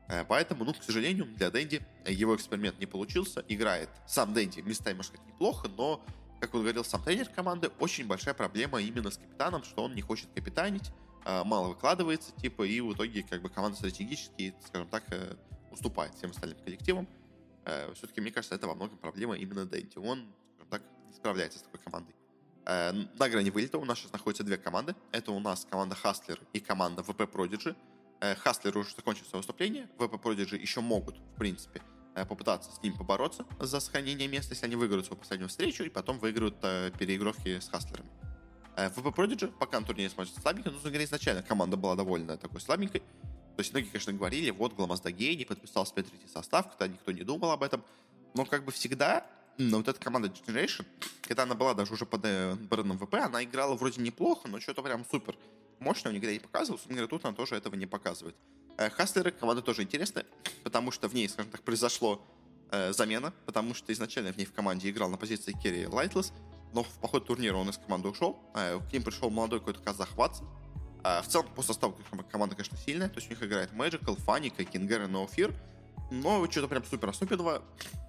[0.08, 3.44] Э, поэтому, ну, к сожалению, для Дэнди его эксперимент не получился.
[3.48, 6.00] Играет сам Дэнди местами, можно сказать, неплохо, но,
[6.38, 10.02] как он говорил сам тренер команды, очень большая проблема именно с капитаном, что он не
[10.02, 10.92] хочет капитанить,
[11.24, 15.34] э, мало выкладывается, типа, и в итоге, как бы, команда стратегически, скажем так, э,
[15.72, 17.08] уступает всем остальным коллективам.
[17.94, 19.98] Все-таки, мне кажется, это во многом проблема именно Дэнди.
[19.98, 20.32] Он,
[20.70, 22.14] так, не справляется с такой командой.
[22.68, 24.94] Э, на грани вылета у нас сейчас находятся две команды.
[25.10, 27.74] Это у нас команда Hustler и команда VP Prodigy.
[28.20, 29.88] Hustler уже закончил свое выступление.
[29.98, 31.80] VP Prodigy еще могут, в принципе,
[32.14, 35.88] э, попытаться с ним побороться за сохранение места, если они выиграют свою последнюю встречу и
[35.88, 38.10] потом выиграют э, переигровки с Хастлерами.
[38.76, 43.02] VP Prodigy пока на турнире смотрится слабенько, но, говоря, изначально команда была довольно такой слабенькой.
[43.58, 47.24] То есть многие, конечно, говорили, вот Гламаздагей не подписал себе третий состав, когда никто не
[47.24, 47.82] думал об этом.
[48.34, 50.86] Но как бы всегда но вот эта команда Generation,
[51.22, 54.80] когда она была даже уже под э, брендом ВП, она играла вроде неплохо, но что-то
[54.82, 55.34] прям супер
[55.80, 56.78] мощно никогда не показывала.
[56.78, 58.36] Собственно тут она тоже этого не показывает.
[58.76, 60.24] Э, Хаслеры команда тоже интересная,
[60.62, 62.24] потому что в ней, скажем так, произошло
[62.70, 66.32] э, замена, потому что изначально в ней в команде играл на позиции carry Лайтлес,
[66.72, 68.38] но по ходу турнира он из команды ушел.
[68.54, 70.46] Э, к ним пришел молодой какой-то казах Ватсон.
[71.04, 71.96] Э, в целом, по составу
[72.30, 73.08] команда, конечно, сильная.
[73.08, 75.54] То есть у них играет Magical, Фаник, Кингер и No.
[76.10, 77.62] Но что-то прям супер особенного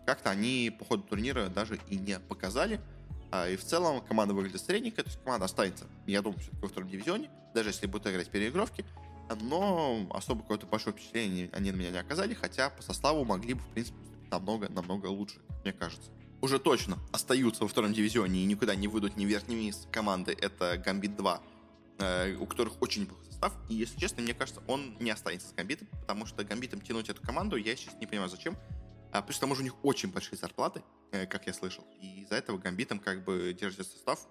[0.10, 2.82] как-то они по ходу турнира даже и не показали.
[3.32, 6.68] А, и в целом команда выглядит средненькая, то есть команда останется, я думаю, все-таки во
[6.68, 8.86] втором дивизионе, даже если будут играть переигровки.
[9.42, 13.62] Но особо какое-то большое впечатление они на меня не оказали, хотя по составу могли бы,
[13.62, 14.00] в принципе,
[14.32, 16.10] намного-намного лучше, мне кажется.
[16.42, 20.36] Уже точно остаются во втором дивизионе и никуда не выйдут ни вверх, ни вниз команды.
[20.42, 21.40] Это Гамбит 2, э,
[22.40, 23.54] у которых очень неплохой состав.
[23.70, 27.22] И, если честно, мне кажется, он не останется с Гамбитом, потому что Гамбитом тянуть эту
[27.22, 28.58] команду я сейчас не понимаю, зачем.
[29.12, 31.86] А, плюс к тому же у них очень большие зарплаты, э, как я слышал.
[32.00, 34.28] И из-за этого Гамбитом как бы держит состав.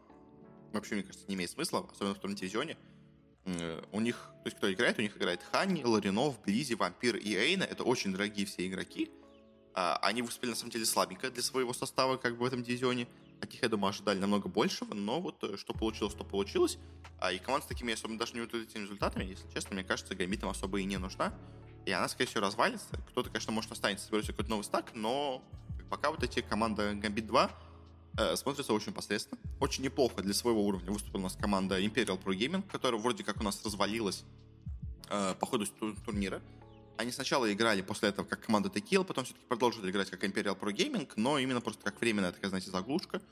[0.72, 2.76] Вообще, мне кажется, не имеет смысла, особенно в втором дивизионе.
[3.44, 7.35] Э, у них, то есть кто играет, у них играет Хани, Ларинов, Близи, Вампир и
[7.35, 7.64] Эйна.
[7.64, 9.11] Это очень дорогие все игроки.
[9.74, 13.09] А, они выступили, на самом деле, слабенько для своего состава, как бы в этом дивизионе.
[13.40, 16.79] Таких, я думаю, ожидали намного большего, но вот э, что получилось, то получилось.
[17.20, 20.14] А, и команда с такими особо даже не вот этими результатами, если честно, мне кажется,
[20.14, 21.33] Гамбитам особо и не нужна
[21.88, 22.98] и она, скорее всего, развалится.
[23.09, 25.42] Кто-то, конечно, может останется, соберет какой-то новый стак, но
[25.88, 27.51] пока вот эти команда Gambit 2
[28.18, 29.40] э, смотрятся очень посредственно.
[29.59, 33.40] Очень неплохо для своего уровня выступила у нас команда Imperial Pro Gaming, которая вроде как
[33.40, 34.24] у нас развалилась
[35.09, 35.66] э, по ходу
[36.05, 36.42] турнира.
[36.98, 40.72] Они сначала играли после этого как команда Tequila, потом все-таки продолжили играть как Imperial Pro
[40.72, 43.22] Gaming, но именно просто как временная такая, знаете, заглушка.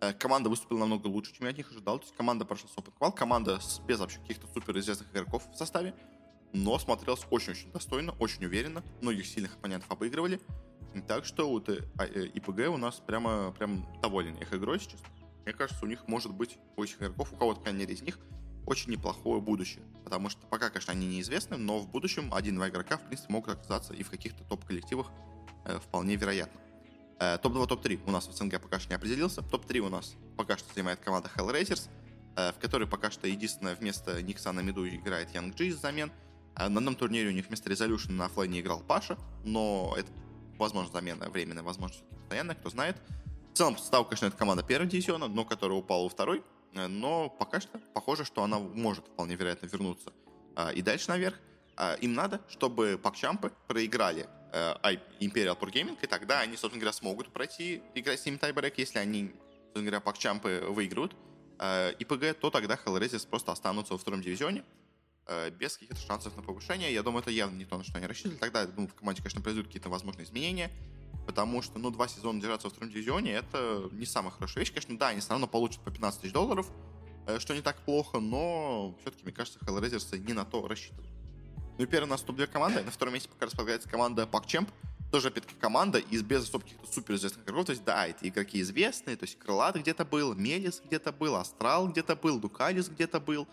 [0.00, 1.98] Э, команда выступила намного лучше, чем я от них ожидал.
[1.98, 5.56] То есть команда прошла с опыт команда с, без вообще каких-то супер известных игроков в
[5.56, 5.94] составе
[6.54, 8.82] но смотрелся очень-очень достойно, очень уверенно.
[9.02, 10.40] Многих сильных оппонентов обыгрывали.
[11.08, 15.00] Так что вот э, а, э, ИПГ у нас прямо прям доволен их игрой сейчас.
[15.44, 18.18] Мне кажется, у них может быть, у этих игроков, у кого-то, по из них,
[18.66, 19.82] очень неплохое будущее.
[20.04, 23.94] Потому что пока, конечно, они неизвестны, но в будущем один-два игрока, в принципе, могут оказаться
[23.94, 25.10] и в каких-то топ-коллективах
[25.64, 26.60] э, вполне вероятно.
[27.18, 29.42] Э, топ-2, топ-3 у нас в СНГ пока что не определился.
[29.42, 31.88] Топ-3 у нас пока что занимает команда Hellraisers,
[32.36, 36.12] э, в которой пока что единственное вместо Никса на миду играет Young G замен.
[36.54, 40.10] А на одном турнире у них вместо Resolution на оффлайне играл Паша, но это,
[40.56, 42.96] возможно, замена временная, возможно, постоянная, кто знает.
[43.52, 46.44] В целом, состав, конечно, это команда первого дивизиона, но которая упала во второй.
[46.74, 50.12] Э, но пока что похоже, что она может вполне вероятно вернуться
[50.56, 51.38] а, и дальше наверх.
[51.76, 56.92] А, им надо, чтобы пакчампы проиграли а, Imperial Pro Gaming, и тогда они, собственно говоря,
[56.92, 59.32] смогут пройти играть с ними тайбрек, если они,
[59.64, 61.16] собственно говоря, пакчампы выиграют.
[61.58, 64.83] э, ИПГ, то тогда Hellraisers просто останутся во втором дивизионе э,
[65.58, 66.92] без каких-то шансов на повышение.
[66.92, 68.38] Я думаю, это явно не то, на что они рассчитывали.
[68.38, 70.70] Тогда, думаю, в команде, конечно, произойдут какие-то возможные изменения,
[71.26, 74.72] потому что, ну, два сезона держаться во втором дивизионе— это не самая хорошая вещь.
[74.72, 76.66] Конечно, да, они все равно получат по 15 тысяч долларов,
[77.26, 81.08] э, что не так плохо, но все-таки, мне кажется, Hellraisers не на то рассчитывают.
[81.76, 82.82] Ну и первый наступ для команды.
[82.82, 84.68] На втором месте пока располагается команда PacChamp.
[85.10, 87.66] Тоже, опять-таки, команда из без особо каких-то суперизвестных игроков.
[87.66, 89.16] То есть, да, эти игроки известные.
[89.16, 93.48] То есть, Крылат где-то был, Мелис где-то был, Астрал где-то был, Дукалис где-то был.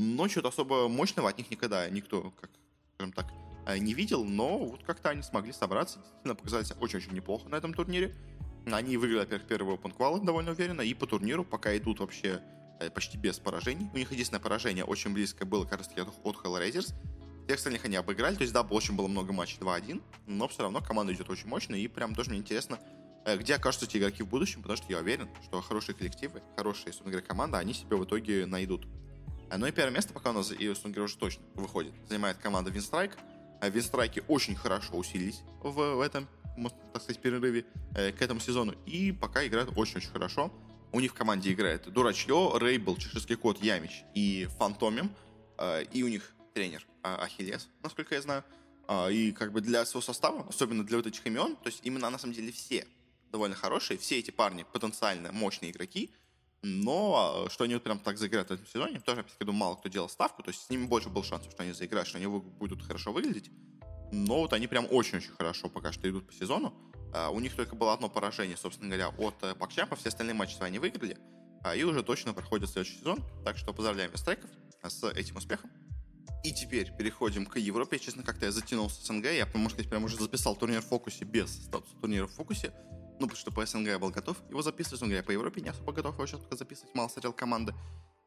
[0.00, 2.48] Но что-то особо мощного от них никогда никто, как,
[2.94, 3.26] скажем так,
[3.66, 4.24] э, не видел.
[4.24, 5.98] Но вот как-то они смогли собраться.
[5.98, 8.16] Действительно показали себя очень-очень неплохо на этом турнире.
[8.64, 10.80] Они выиграли, во-первых, первый Open Qual довольно уверенно.
[10.80, 12.40] И по турниру пока идут вообще
[12.80, 13.90] э, почти без поражений.
[13.92, 15.92] У них единственное поражение очень близкое было, кажется,
[16.24, 16.94] от Hellraisers.
[17.44, 20.80] Всех остальных они обыграли, то есть, да, очень было много матчей 2-1, но все равно
[20.80, 22.78] команда идет очень мощно, и прям тоже мне интересно,
[23.26, 26.92] э, где окажутся эти игроки в будущем, потому что я уверен, что хорошие коллективы, хорошие,
[26.92, 28.86] собственно говоря, команды, они себе в итоге найдут.
[29.50, 32.38] Э, ну и первое место пока у нас, и, собственно говоря, уже точно выходит, занимает
[32.38, 33.16] команда Винстрайк.
[33.62, 36.26] Винстрайки очень хорошо усилились в, в этом,
[36.92, 40.52] так сказать, перерыве э, к этому сезону, и пока играют очень-очень хорошо.
[40.92, 45.14] У них в команде играет Дурачье, Рейбл, Чеширский кот, Ямич и Фантомим,
[45.92, 48.44] и у них тренер а, Ахиллес, насколько я знаю.
[48.86, 52.10] А, и как бы для своего состава, особенно для вот этих имен, то есть именно
[52.10, 52.86] на самом деле все
[53.30, 56.10] довольно хорошие, все эти парни потенциально мощные игроки,
[56.62, 59.76] но а, что они вот прям так заиграют в этом сезоне, тоже, опять-таки, думаю, мало
[59.76, 62.26] кто делал ставку, то есть с ними больше был шанс, что они заиграют, что они
[62.26, 63.50] будут хорошо выглядеть,
[64.12, 66.74] но вот они прям очень-очень хорошо пока что идут по сезону.
[67.32, 70.68] У них только было одно поражение, собственно говоря, от э, Пакчампа, все остальные матчи свои
[70.68, 71.18] они выиграли,
[71.76, 74.48] и уже точно проходит следующий сезон, так что поздравляем Вестрейков
[74.82, 75.70] с этим успехом.
[76.42, 77.98] И теперь переходим к Европе.
[77.98, 79.26] Честно, как-то я затянулся с СНГ.
[79.26, 82.72] Я, можно сказать, прям уже записал турнир в фокусе без статуса турнира в фокусе.
[83.20, 85.68] Ну, потому что по СНГ я был готов его записывать, но я по Европе не
[85.68, 87.74] особо готов его сейчас только записывать, мало смотрел команды.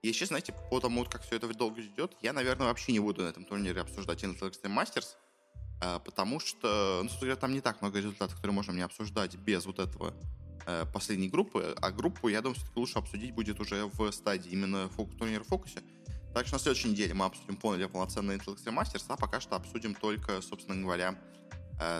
[0.04, 3.24] И сейчас, знаете, по тому, как все это долго идет, я, наверное, вообще не буду
[3.24, 5.16] на этом турнире обсуждать Intel Extreme Masters,
[5.82, 9.66] а, потому что, ну, говоря, там не так много результатов, которые можно мне обсуждать без
[9.66, 10.14] вот этого
[10.68, 14.90] э, последней группы, а группу, я думаю, все-таки лучше обсудить будет уже в стадии именно
[14.90, 15.82] фокус, турнира в фокусе.
[16.36, 19.56] Так что на следующей неделе мы обсудим полный полноценный Intel Extreme Masters, а пока что
[19.56, 21.18] обсудим только, собственно говоря,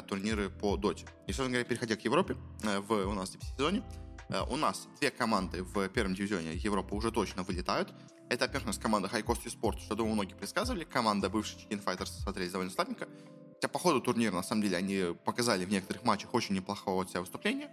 [0.08, 1.06] турниры по доте.
[1.28, 3.84] И, собственно говоря, переходя к Европе, э, в у нас сезоне,
[4.30, 7.94] э, у нас две команды в первом дивизионе Европы уже точно вылетают.
[8.30, 10.84] Это, во-первых, команда High Cost Sport, что, думаю, многие предсказывали.
[10.84, 13.08] Команда бывшей Chicken Fighters смотрелись довольно слабенько.
[13.56, 17.22] Хотя по ходу турнира, на самом деле, они показали в некоторых матчах очень неплохого себя
[17.22, 17.70] выступления.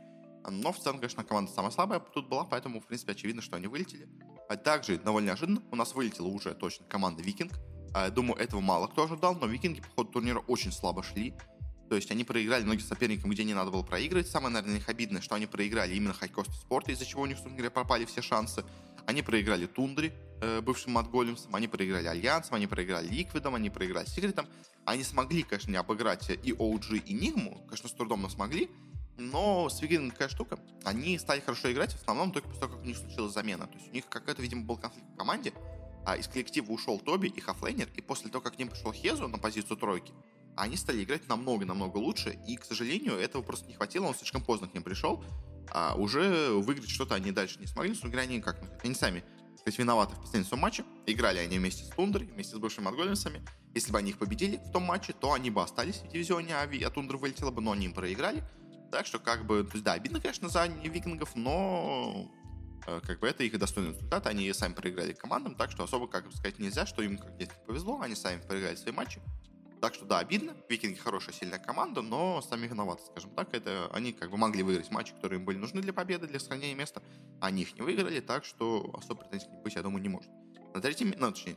[0.49, 3.67] Но в целом, конечно, команда самая слабая тут была, поэтому, в принципе, очевидно, что они
[3.67, 4.09] вылетели.
[4.49, 7.53] А также, довольно неожиданно, у нас вылетела уже точно команда Викинг.
[8.13, 11.35] Думаю, этого мало кто ожидал, но Викинги по ходу турнира очень слабо шли.
[11.91, 14.28] То есть они проиграли многим соперникам, где не надо было проигрывать.
[14.28, 17.57] Самое, наверное, их обидное, что они проиграли именно Хайкост спорта, из-за чего у них, собственно
[17.57, 18.64] говоря, пропали все шансы.
[19.07, 24.47] Они проиграли Тундре, э, бывшим Матголемсом, они проиграли Альянсом, они проиграли Ликвидом, они проиграли Секретом.
[24.84, 28.70] Они смогли, конечно, не обыграть и OG, и Нигму, конечно, с трудом, но смогли.
[29.18, 32.84] Но с Вигином какая штука, они стали хорошо играть в основном только после того, как
[32.84, 33.66] у них случилась замена.
[33.66, 35.53] То есть у них какой-то, видимо, был конфликт в команде,
[36.07, 39.26] а из коллектива ушел Тоби и Хафлейнер, и после того, как к ним пришел Хезу
[39.26, 40.12] на позицию тройки,
[40.57, 44.69] они стали играть намного-намного лучше, и, к сожалению, этого просто не хватило, он слишком поздно
[44.69, 45.25] к ним пришел,
[45.73, 49.25] а уже выиграть что-то они дальше не смогли, собственно говоря, они как, они сами
[49.61, 50.85] то есть виноваты в последнем матче.
[51.07, 53.45] Играли они вместе с Тундрой, вместе с бывшими Отголинсами.
[53.75, 56.63] Если бы они их победили в том матче, то они бы остались в дивизионе, а,
[56.63, 58.43] а Тундра вылетела бы, но они им проиграли.
[58.91, 62.33] Так что, как бы, то есть, да, обидно, конечно, за викингов, но
[62.87, 64.27] э, как бы это их достойный результат.
[64.27, 67.51] Они сами проиграли командам, так что особо, как бы сказать, нельзя, что им как здесь
[67.67, 69.21] повезло, они сами проиграли свои матчи.
[69.81, 70.55] Так что, да, обидно.
[70.68, 73.55] Викинги хорошая, сильная команда, но сами виноваты, скажем так.
[73.55, 76.74] Это они как бы могли выиграть матчи, которые им были нужны для победы, для сохранения
[76.74, 77.03] места.
[77.41, 80.31] Они их не выиграли, так что особо претензий быть, я думаю, не может.
[80.74, 81.57] На третьем, ну, точнее,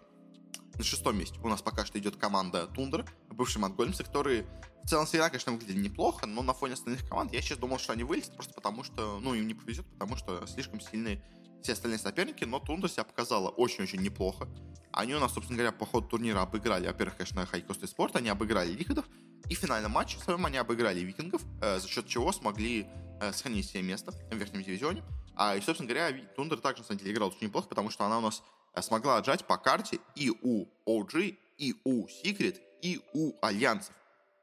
[0.76, 4.46] на шестом месте у нас пока что идет команда Тундра, бывшие монголемцы, которые
[4.84, 7.94] в целом всегда, конечно, выглядели неплохо, но на фоне остальных команд я сейчас думал, что
[7.94, 11.24] они вылезут просто потому, что, ну, им не повезет, потому что слишком сильные
[11.64, 14.48] все остальные соперники, но Тундра себя показала очень-очень неплохо.
[14.92, 18.30] Они у нас, собственно говоря, по ходу турнира обыграли, во-первых, конечно, High Coast Esports, они
[18.30, 19.06] обыграли Ликвидов,
[19.50, 22.88] и в финальном матче в своем они обыграли Викингов, э, за счет чего смогли
[23.20, 25.04] э, сохранить себе место в верхнем дивизионе.
[25.36, 28.20] А, и, собственно говоря, Тундра также, на самом деле, играл очень неплохо, потому что она
[28.20, 28.44] у нас
[28.74, 33.94] Э, смогла отжать по карте и у OG, и у Secret, и у Альянсов.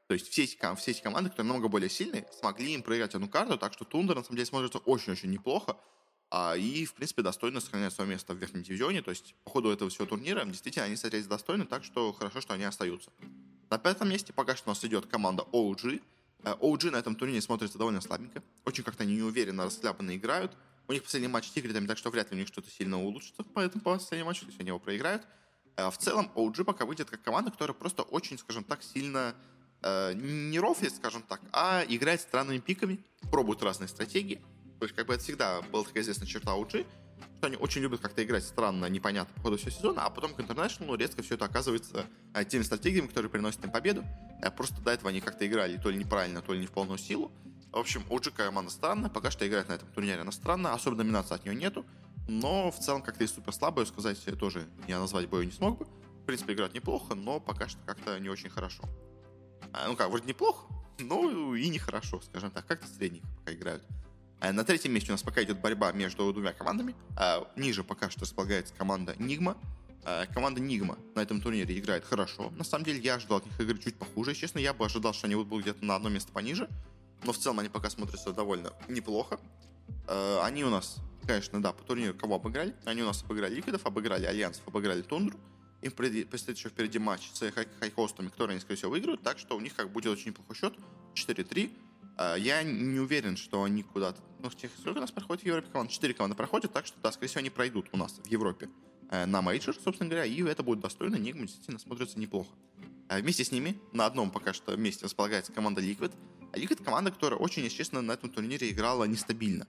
[0.07, 3.29] То есть все эти, все эти команды, которые намного более сильные, смогли им проиграть одну
[3.29, 5.77] карту, так что Тундра на самом деле смотрится очень-очень неплохо.
[6.33, 9.01] А, и, в принципе, достойно сохраняют свое место в верхнем дивизионе.
[9.01, 12.53] То есть, по ходу этого всего турнира, действительно, они смотрелись достойны, так что хорошо, что
[12.53, 13.11] они остаются.
[13.69, 16.01] На пятом месте пока что у нас идет команда OG.
[16.43, 18.41] OG э, на этом турнире смотрится довольно слабенько.
[18.63, 20.53] Очень как-то неуверенно, расхлябанно играют
[20.87, 23.43] У них последний матч с Тигритами, так что вряд ли у них что-то сильно улучшится
[23.43, 25.23] по этому последнему матчу, если они его проиграют.
[25.75, 29.35] Э, в целом, OG пока выйдет как команда, которая просто очень, скажем так, сильно
[29.81, 32.99] э, не рофлит, скажем так, а играет странными пиками,
[33.31, 34.41] пробует разные стратегии.
[34.81, 36.87] То есть, как бы это всегда была такая известная черта OG,
[37.37, 40.39] что они очень любят как-то играть странно, непонятно по ходу всего сезона, а потом к
[40.39, 44.03] International резко все это оказывается э, теми стратегиями, которые приносят им победу.
[44.41, 46.97] Э, просто до этого они как-то играли то ли неправильно, то ли не в полную
[46.97, 47.31] силу.
[47.71, 51.35] В общем, OG команда странная, пока что играет на этом турнире она странная, особо доминации
[51.35, 51.85] от нее нету,
[52.27, 55.85] но в целом как-то и супер слабая, сказать тоже я назвать бою не смог бы.
[55.85, 58.83] В принципе, играют неплохо, но пока что как-то не очень хорошо.
[59.73, 60.65] А, ну как, вроде неплохо,
[60.97, 63.83] но и нехорошо, скажем так, как-то средненько пока играют.
[64.41, 66.95] А на третьем месте у нас пока идет борьба между двумя командами.
[67.15, 69.55] А ниже пока что располагается команда Нигма.
[70.03, 72.49] А команда Нигма на этом турнире играет хорошо.
[72.57, 74.33] На самом деле я ожидал от них игры чуть похуже.
[74.33, 76.67] Честно, я бы ожидал, что они будут где-то на одно место пониже.
[77.23, 79.39] Но в целом они пока смотрятся довольно неплохо.
[80.07, 82.75] Они у нас, конечно, да, по турниру кого обыграли?
[82.85, 85.39] Они у нас обыграли Ликвидов, обыграли Альянсов, обыграли Тундру.
[85.83, 89.21] Им предстоит еще впереди матч с хайхостами, которые они, скорее всего, выиграют.
[89.21, 90.73] Так что у них как будет очень неплохой счет.
[91.13, 91.71] 4-3.
[92.21, 94.21] А, я не уверен, что они куда-то...
[94.39, 95.89] Ну, сколько у нас проходит в Европе команд?
[95.89, 98.69] Четыре команды проходят, так что, да, скорее всего, они пройдут у нас в Европе
[99.09, 101.15] э, на major, собственно говоря, и это будет достойно.
[101.15, 102.49] Нигма действительно смотрится неплохо.
[103.09, 106.13] А вместе с ними на одном пока что месте располагается команда Liquid.
[106.53, 109.67] А Liquid команда, которая очень, честно, на этом турнире играла нестабильно.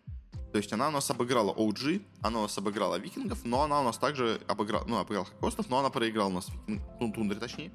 [0.53, 3.85] То есть она у нас обыграла OG, она у нас обыграла Викингов, но она у
[3.85, 7.73] нас также обыграла, ну, обыграла Хайкостов, но она проиграла у нас Викинг, Тундре точнее.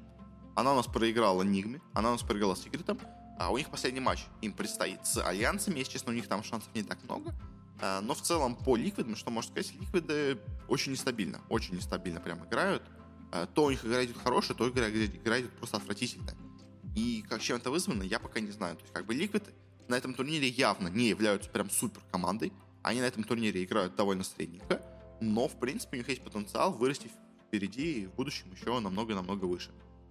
[0.54, 2.98] Она у нас проиграла Нигме, она у нас проиграла Секретом,
[3.38, 5.78] а у них последний матч им предстоит с Альянсами.
[5.78, 7.34] Если честно, у них там шансов не так много.
[7.80, 11.40] А, но в целом по Ликвидам, что можно сказать, Ликвиды очень нестабильно.
[11.48, 12.82] Очень нестабильно прям играют.
[13.30, 16.34] А, то у них игра идет хорошая, то игра, игра идет просто отвратительная.
[16.96, 18.76] И как чем это вызвано, я пока не знаю.
[18.76, 19.44] То есть как бы Ликвид
[19.86, 22.52] на этом турнире явно не являются прям супер командой.
[22.82, 24.82] Они на этом турнире играют довольно средненько.
[25.20, 27.10] Но, в принципе, у них есть потенциал вырасти
[27.46, 29.70] впереди и в будущем еще намного-намного выше.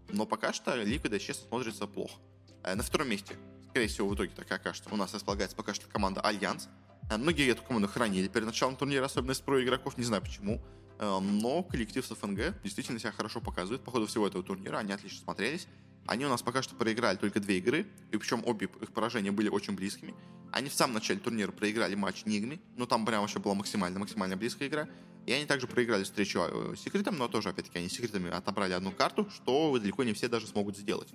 [0.09, 2.19] Но пока что Ликвиды, честно, смотрится плохо.
[2.63, 3.35] Э, на втором месте,
[3.69, 6.69] скорее всего, в итоге так окажется, у нас располагается пока что команда Альянс.
[7.09, 10.61] Э, многие эту команду хоронили перед началом турнира, особенно из pro игроков, не знаю почему.
[10.99, 13.83] Э, но коллектив с fng действительно себя хорошо показывает.
[13.83, 15.67] По ходу всего этого турнира они отлично смотрелись.
[16.07, 19.49] Они у нас пока что проиграли только две игры, и причем обе их поражения были
[19.49, 20.15] очень близкими.
[20.53, 24.37] Они в самом начале турнира проиграли матч Нигми, но там прям вообще была максимально, максимально
[24.37, 24.87] близкая игра.
[25.25, 26.39] И они также проиграли встречу
[26.77, 30.77] Секретом, но тоже, опять-таки, они Секретами отобрали одну карту, что далеко не все даже смогут
[30.77, 31.09] сделать.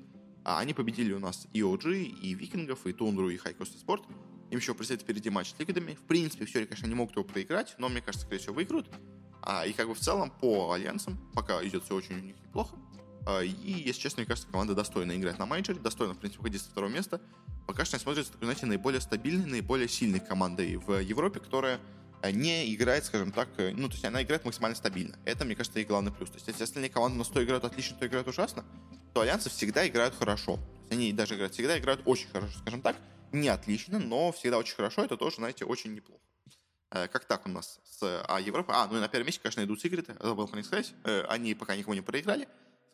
[0.44, 4.02] А они победили у нас и OG, и Викингов, и Тундру, и Хайкост Спорт.
[4.50, 5.94] Им еще предстоит впереди матч с Ликвидами.
[5.94, 8.88] В принципе, все, конечно, они могут его проиграть, но, мне кажется, скорее всего, выиграют.
[9.42, 12.76] А, и как бы в целом по альянсам пока идет все очень у них неплохо.
[13.26, 16.62] А, и, если честно, мне кажется, команда достойна играть на мейджоре, достойна, в принципе, выходить
[16.62, 17.20] со второго места.
[17.66, 21.80] Пока что они смотрятся, такой, знаете, наиболее стабильной, наиболее сильной командой в Европе, которая
[22.30, 25.18] не играет, скажем так, э, ну, то есть она играет максимально стабильно.
[25.24, 26.30] Это, мне кажется, и главный плюс.
[26.30, 28.64] То есть, если остальные команды на 100 играют отлично, то играют ужасно,
[29.12, 30.58] то альянсы всегда играют хорошо.
[30.90, 32.96] Они даже играют, всегда играют очень хорошо, скажем так.
[33.32, 35.04] Не отлично, но всегда очень хорошо.
[35.04, 36.22] Это тоже, знаете, очень неплохо.
[36.90, 38.74] Э, как так у нас с а, Европой?
[38.76, 40.14] А, ну и на первом месте, конечно, идут секреты.
[40.20, 40.92] Забыл про них сказать.
[41.04, 42.46] Э, они пока никого не проиграли.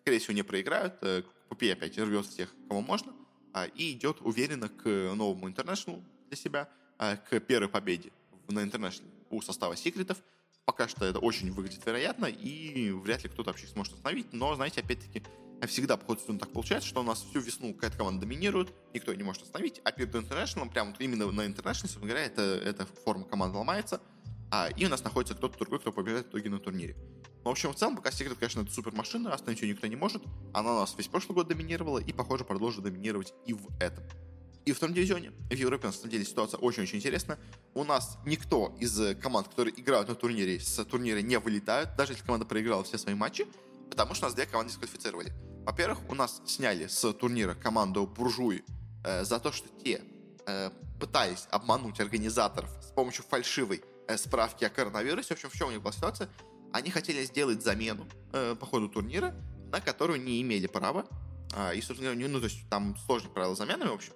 [0.02, 0.94] Скорее всего, не проиграют.
[1.02, 3.12] Э, Купи опять рвет всех, кого можно.
[3.52, 6.68] А, и идет уверенно к новому интернешнлу для себя,
[6.98, 8.12] а, к первой победе
[8.48, 10.18] на интернешнле у состава секретов.
[10.64, 14.32] Пока что это очень выглядит вероятно, и вряд ли кто-то вообще сможет остановить.
[14.32, 15.22] Но, знаете, опять-таки,
[15.66, 19.22] всегда по ходу так получается, что у нас всю весну какая-то команда доминирует, никто не
[19.22, 23.24] может остановить, а перед International, прям вот именно на International, собственно говоря, это, эта форма
[23.24, 24.00] команды ломается,
[24.50, 26.96] а, и у нас находится кто-то другой, кто побеждает в итоге на турнире.
[27.44, 29.96] Но, в общем, в целом, пока Секрет, конечно, это супер машина, остановить ее никто не
[29.96, 30.22] может.
[30.52, 34.04] Она у нас весь прошлый год доминировала и, похоже, продолжит доминировать и в этом.
[34.68, 37.38] И в втором дивизионе в Европе, на самом деле, ситуация очень-очень интересная.
[37.72, 42.22] У нас никто из команд, которые играют на турнире, с турнира не вылетают, даже если
[42.22, 43.46] команда проиграла все свои матчи,
[43.88, 45.32] потому что нас две команды дисквалифицировали.
[45.64, 48.62] Во-первых, у нас сняли с турнира команду Буржуи
[49.06, 50.02] э, за то, что те
[50.46, 55.28] э, пытались обмануть организаторов с помощью фальшивой э, справки о коронавирусе.
[55.28, 56.28] В общем, в чем у них была ситуация?
[56.74, 59.34] Они хотели сделать замену э, по ходу турнира,
[59.72, 61.06] на которую не имели права.
[61.56, 64.12] Э, и, собственно ну, то есть там сложные правила замены, в общем.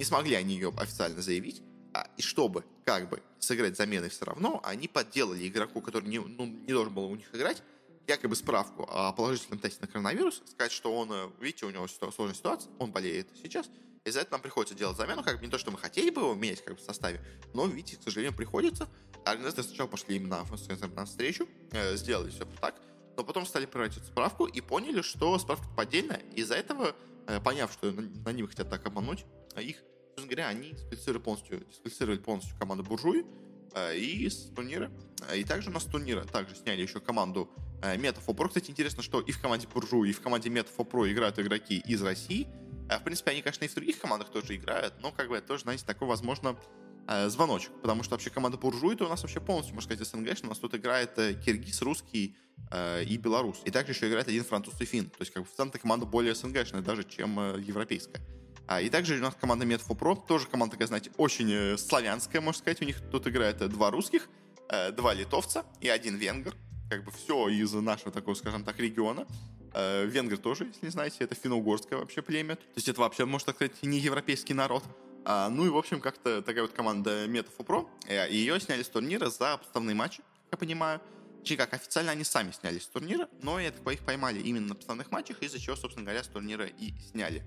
[0.00, 1.60] Не смогли они ее официально заявить.
[1.92, 6.46] А, и чтобы как бы сыграть заменой все равно, они подделали игроку, который не, ну,
[6.46, 7.62] не должен был у них играть,
[8.06, 12.34] якобы справку о положительном тесте на коронавирус, сказать, что он, э, видите, у него сложная
[12.34, 13.68] ситуация, он болеет сейчас,
[14.06, 16.22] и за это нам приходится делать замену, как бы не то, что мы хотели бы
[16.22, 17.20] его менять как бы в составе,
[17.52, 18.88] но, видите, к сожалению, приходится.
[19.26, 20.46] Организаторы сначала пошли именно
[20.96, 22.80] на встречу, э, сделали все так,
[23.18, 26.22] но потом стали проверять эту справку и поняли, что справка поддельная.
[26.34, 26.96] Из-за этого,
[27.26, 29.26] э, поняв, что на, на них хотят так обмануть,
[29.58, 29.82] их,
[30.20, 33.24] собственно говоря, они дисквалифицировали полностью, дисквалифицировали полностью команду буржуи,
[33.74, 34.90] э, и с турнира.
[35.28, 37.50] Э, и также у нас с турнира также сняли еще команду
[37.80, 38.48] Meta Pro.
[38.48, 42.46] Кстати, интересно, что и в команде Буржу, и в команде Pro играют игроки из России.
[42.90, 45.62] В принципе, они, конечно, и в других командах тоже играют, но как бы это тоже,
[45.62, 46.56] знаете, такой, возможно,
[47.28, 50.48] звоночек, потому что вообще команда Буржуй это у нас вообще полностью, можно сказать, СНГ, у
[50.48, 52.36] нас тут играет киргиз, русский
[52.74, 53.62] и белорус.
[53.64, 55.08] И также еще играет один француз и фин.
[55.08, 58.20] То есть, как бы в целом команда более СНГшная даже, чем европейская.
[58.70, 62.40] А, и также у нас команда Medfo Pro, тоже команда такая, знаете, очень э, славянская,
[62.40, 62.80] можно сказать.
[62.80, 64.28] У них тут играет э, два русских,
[64.68, 66.54] э, два литовца и один венгер.
[66.88, 69.26] Как бы все из нашего такого, скажем так, региона.
[69.74, 72.56] Венгр тоже, если не знаете, это финно-угорское вообще племя.
[72.56, 74.84] То есть это вообще, можно так сказать, не европейский народ.
[75.24, 77.88] А, ну и, в общем, как-то такая вот команда Metafo Pro.
[78.08, 81.00] И ее сняли с турнира за подставные матчи, как я понимаю.
[81.40, 85.10] Точнее как, официально они сами снялись с турнира, но так их поймали именно на подставных
[85.10, 87.42] матчах, из-за чего, собственно говоря, с турнира и сняли.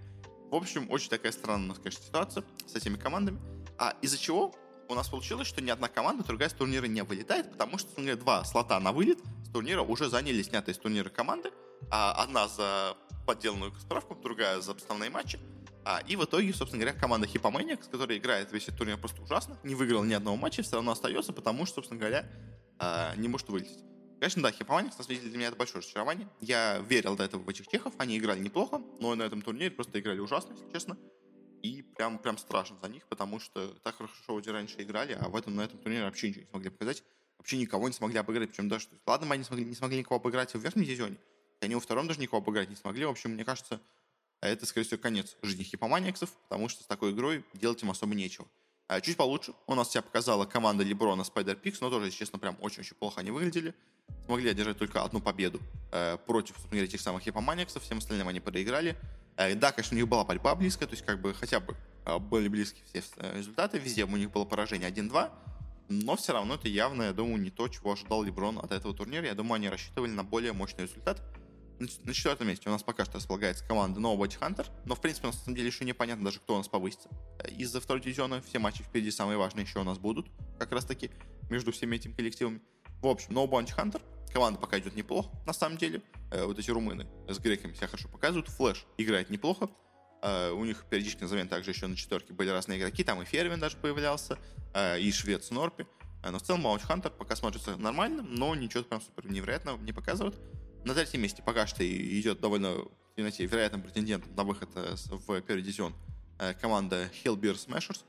[0.54, 3.40] В общем, очень такая странная у нас, конечно, ситуация с этими командами.
[3.80, 4.54] А из-за чего
[4.88, 8.18] у нас получилось, что ни одна команда, другая с турнира не вылетает, потому что, говоря,
[8.18, 11.50] два слота на вылет с турнира уже заняли снятые с турнира команды.
[11.90, 12.96] А одна за
[13.26, 15.40] подделанную справку, другая за основные матчи.
[15.86, 19.58] А, и в итоге, собственно говоря, команда Hipomaniacs, которая играет весь этот турнир просто ужасно,
[19.64, 22.30] не выиграла ни одного матча, все равно остается, потому что, собственно говоря,
[22.78, 23.84] а, не может вылететь.
[24.24, 24.54] Конечно, да,
[25.04, 26.30] самом деле, для меня это большое разочарование.
[26.40, 30.00] Я верил до этого в этих техов, они играли неплохо, но на этом турнире просто
[30.00, 30.98] играли ужасно, если честно.
[31.62, 35.36] И прям, прям страшно за них, потому что так хорошо вроде раньше играли, а в
[35.36, 37.04] этом, на этом турнире вообще ничего не смогли показать.
[37.38, 40.58] Вообще никого не смогли обыграть, причем даже, ладно, не смогли, не смогли никого обыграть в
[40.58, 41.18] верхнем дивизионе,
[41.60, 43.04] они во втором даже никого обыграть не смогли.
[43.04, 43.82] В общем, мне кажется,
[44.40, 48.48] это, скорее всего, конец жизни хипоманиксов, потому что с такой игрой делать им особо нечего.
[48.96, 52.58] А чуть получше у нас себя показала команда Леброна Pix, но тоже, если честно, прям
[52.62, 53.74] очень-очень плохо они выглядели
[54.26, 55.60] смогли одержать только одну победу
[55.92, 58.96] э, против, собственно говоря, этих самых Япоманиксов, всем остальным они проиграли.
[59.38, 61.76] Э, да, конечно, у них была борьба близкая, то есть как бы хотя бы
[62.06, 65.32] э, были близки все э, результаты, везде у них было поражение 1-2,
[65.90, 69.26] но все равно это явно, я думаю, не то, чего ожидал Леброн от этого турнира.
[69.26, 71.22] Я думаю, они рассчитывали на более мощный результат.
[71.80, 75.34] На четвертом месте у нас пока что располагается команда Nobody Hunter, но в принципе на
[75.34, 77.10] самом деле еще непонятно даже, кто у нас повысится.
[77.40, 80.28] Э, из-за второй дивизиона все матчи впереди самые важные еще у нас будут,
[80.60, 81.12] как раз таки
[81.50, 82.62] между всеми этими коллективами.
[83.02, 84.02] В общем, No Bounty Hunter.
[84.32, 86.02] Команда пока идет неплохо, на самом деле.
[86.32, 88.48] Э, вот эти румыны с греками себя хорошо показывают.
[88.50, 89.70] Флэш играет неплохо.
[90.22, 93.04] Э, у них периодически на замене также еще на четверке были разные игроки.
[93.04, 94.38] Там и Фервин даже появлялся,
[95.00, 95.86] и швед Снорпи.
[96.24, 99.92] Э, но в целом Bounty Hunter пока смотрится нормально, но ничего прям супер невероятного не
[99.92, 100.40] показывают.
[100.86, 102.76] На третьем месте пока что идет довольно
[103.16, 105.96] вероятным претендентом на выход э, в первый дивизион
[106.40, 108.02] э, команда Hellbeer Smashers.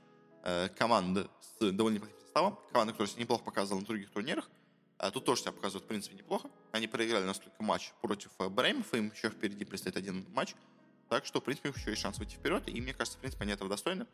[0.43, 2.59] Э, команда с довольно неплохим составом.
[2.73, 4.51] Команда, которая себя неплохо показывала на других турнирах.
[4.99, 6.49] А тут тоже себя показывают, в принципе, неплохо.
[6.73, 10.57] Они проиграли несколько матч против Бреймов, им еще впереди предстоит один матч.
[11.09, 13.53] Так что, в принципе, еще есть шанс выйти вперед, и мне кажется, в принципе, они
[13.53, 14.07] этого достойны.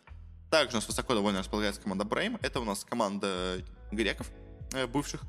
[0.50, 2.38] Также у нас высоко довольно располагается команда Брейм.
[2.42, 4.30] Это у нас команда греков
[4.92, 5.22] бывших,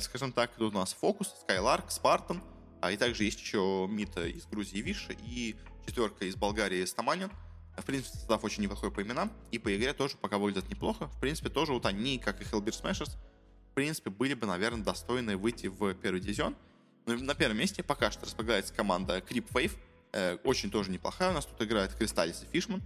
[0.00, 0.54] скажем так.
[0.56, 2.42] Тут у нас Фокус, Скайларк, Спартан.
[2.80, 5.56] А и также есть еще Мита из Грузии Виша и
[5.86, 7.30] четверка из Болгарии Стаманин.
[7.76, 9.32] В принципе, состав очень неплохой по именам.
[9.50, 11.06] И по игре тоже пока выглядят неплохо.
[11.08, 13.16] В принципе, тоже вот они, как и Hellbeer Smashers,
[13.78, 16.56] принципе, были бы, наверное, достойны выйти в первый дивизион.
[17.06, 19.70] Но на первом месте пока что располагается команда Creep Wave.
[20.12, 21.30] Э, очень тоже неплохая.
[21.30, 22.82] У нас тут играет Кристаллис и Фишман.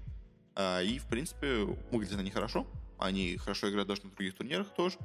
[0.54, 2.66] Э, и, в принципе, выглядят они хорошо.
[2.98, 4.98] Они хорошо играют даже на других турнирах тоже.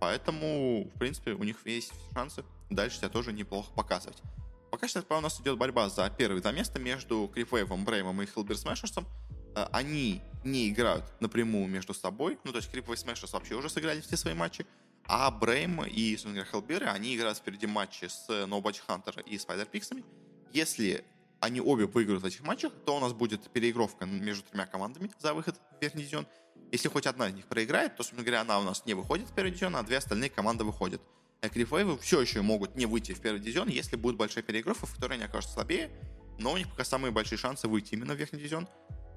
[0.00, 4.22] Поэтому, в принципе, у них есть шансы дальше себя тоже неплохо показывать.
[4.70, 8.56] Пока что у нас идет борьба за первое за место между Крипвейвом, Бреймом и Хилбер
[8.56, 9.06] Смешерсом.
[9.54, 12.38] Э, они не играют напрямую между собой.
[12.44, 14.66] Ну, то есть Крипвей Смешерс вообще уже сыграли все свои матчи.
[15.08, 20.04] А Брейм и, Хелберы, они играют впереди матчи с Nobody Hunter и Spider Pixами.
[20.52, 21.04] Если
[21.40, 25.32] они обе выиграют в этих матчах, то у нас будет переигровка между тремя командами за
[25.32, 26.26] выход в верхний дивизион.
[26.72, 29.34] Если хоть одна из них проиграет, то, собственно говоря, она у нас не выходит в
[29.34, 31.00] первый дивизион, а две остальные команды выходят.
[31.40, 35.14] Крифейвы все еще могут не выйти в первый дивизион, если будет большая переигровка, в которой
[35.14, 35.90] они окажутся слабее,
[36.38, 38.68] но у них пока самые большие шансы выйти именно в верхний дивизион.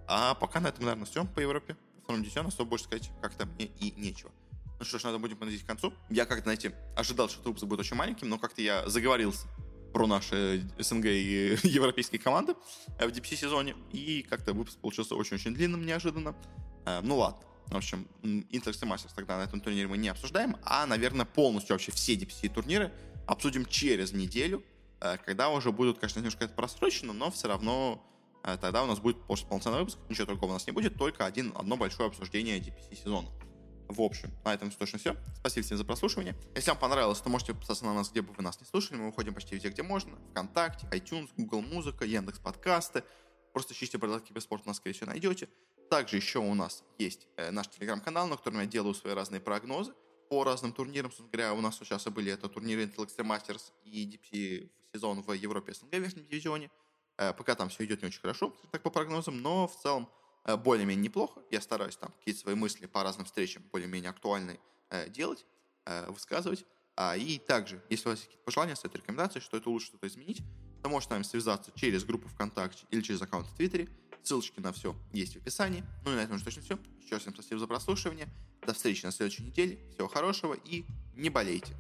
[0.08, 1.76] А пока на этом, наверное, все по Европе.
[2.00, 4.32] В втором дивизионе особо больше сказать как-то мне и нечего.
[4.80, 5.94] Ну что ж, надо будем подойти к концу.
[6.10, 9.48] Я как-то, знаете, ожидал, что выпуск будет очень маленьким, но как-то я заговорился
[9.94, 12.56] про наши СНГ и европейские команды
[13.00, 16.36] в DPC сезоне, и как-то выпуск получился очень-очень длинным неожиданно.
[16.86, 17.42] Э, ну ладно.
[17.72, 21.92] В общем, Intel Masters тогда на этом турнире мы не обсуждаем, а, наверное, полностью вообще
[21.92, 22.92] все DPC турниры
[23.28, 24.64] обсудим через неделю,
[25.02, 28.04] э, когда уже будут, конечно, немножко это просрочено, но все равно
[28.44, 31.54] э, тогда у нас будет полноценный выпуск, ничего другого у нас не будет, только один,
[31.56, 33.30] одно большое обсуждение DPC сезона.
[33.88, 35.16] В общем, на этом точно все.
[35.38, 36.36] Спасибо всем за прослушивание.
[36.56, 38.98] Если вам понравилось, то можете подписаться на нас, где бы вы нас не слушали.
[38.98, 40.16] Мы выходим почти везде, где можно.
[40.30, 43.04] Вконтакте, iTunes, Google Музыка, Яндекс Подкасты.
[43.52, 45.50] Просто ищите «Бородатки Киберспорт», нас, скорее всего, найдете.
[45.90, 49.94] Также еще у нас есть э, наш телеграм-канал, на котором я делаю свои разные прогнозы.
[50.30, 51.10] по разным турнирам.
[51.10, 55.32] Собственно говоря, у нас сейчас были это турниры Intel Extreme Masters и DPC сезон в
[55.34, 56.70] Европе СНГ в верхнем дивизионе.
[57.18, 60.08] Э, пока там все идет не очень хорошо, так по прогнозам, но в целом
[60.46, 61.42] э, более-менее неплохо.
[61.50, 64.60] Я стараюсь там какие-то свои мысли по разным встречам более-менее актуальные
[64.92, 65.46] э, делать,
[66.08, 66.66] высказывать.
[66.96, 70.06] А, и также, если у вас есть какие-то пожелания, стоит рекомендации, что это лучше что-то
[70.08, 70.44] изменить,
[70.84, 73.90] то можете с нами связаться через группу ВКонтакте или через аккаунт в Твиттере.
[74.24, 75.84] Ссылочки на все есть в описании.
[76.06, 76.80] Ну и на этом уже точно все.
[77.02, 78.28] Еще раз всем спасибо за прослушивание.
[78.66, 79.80] До встречи на следующей неделе.
[79.94, 81.76] Всего хорошего и не болейте.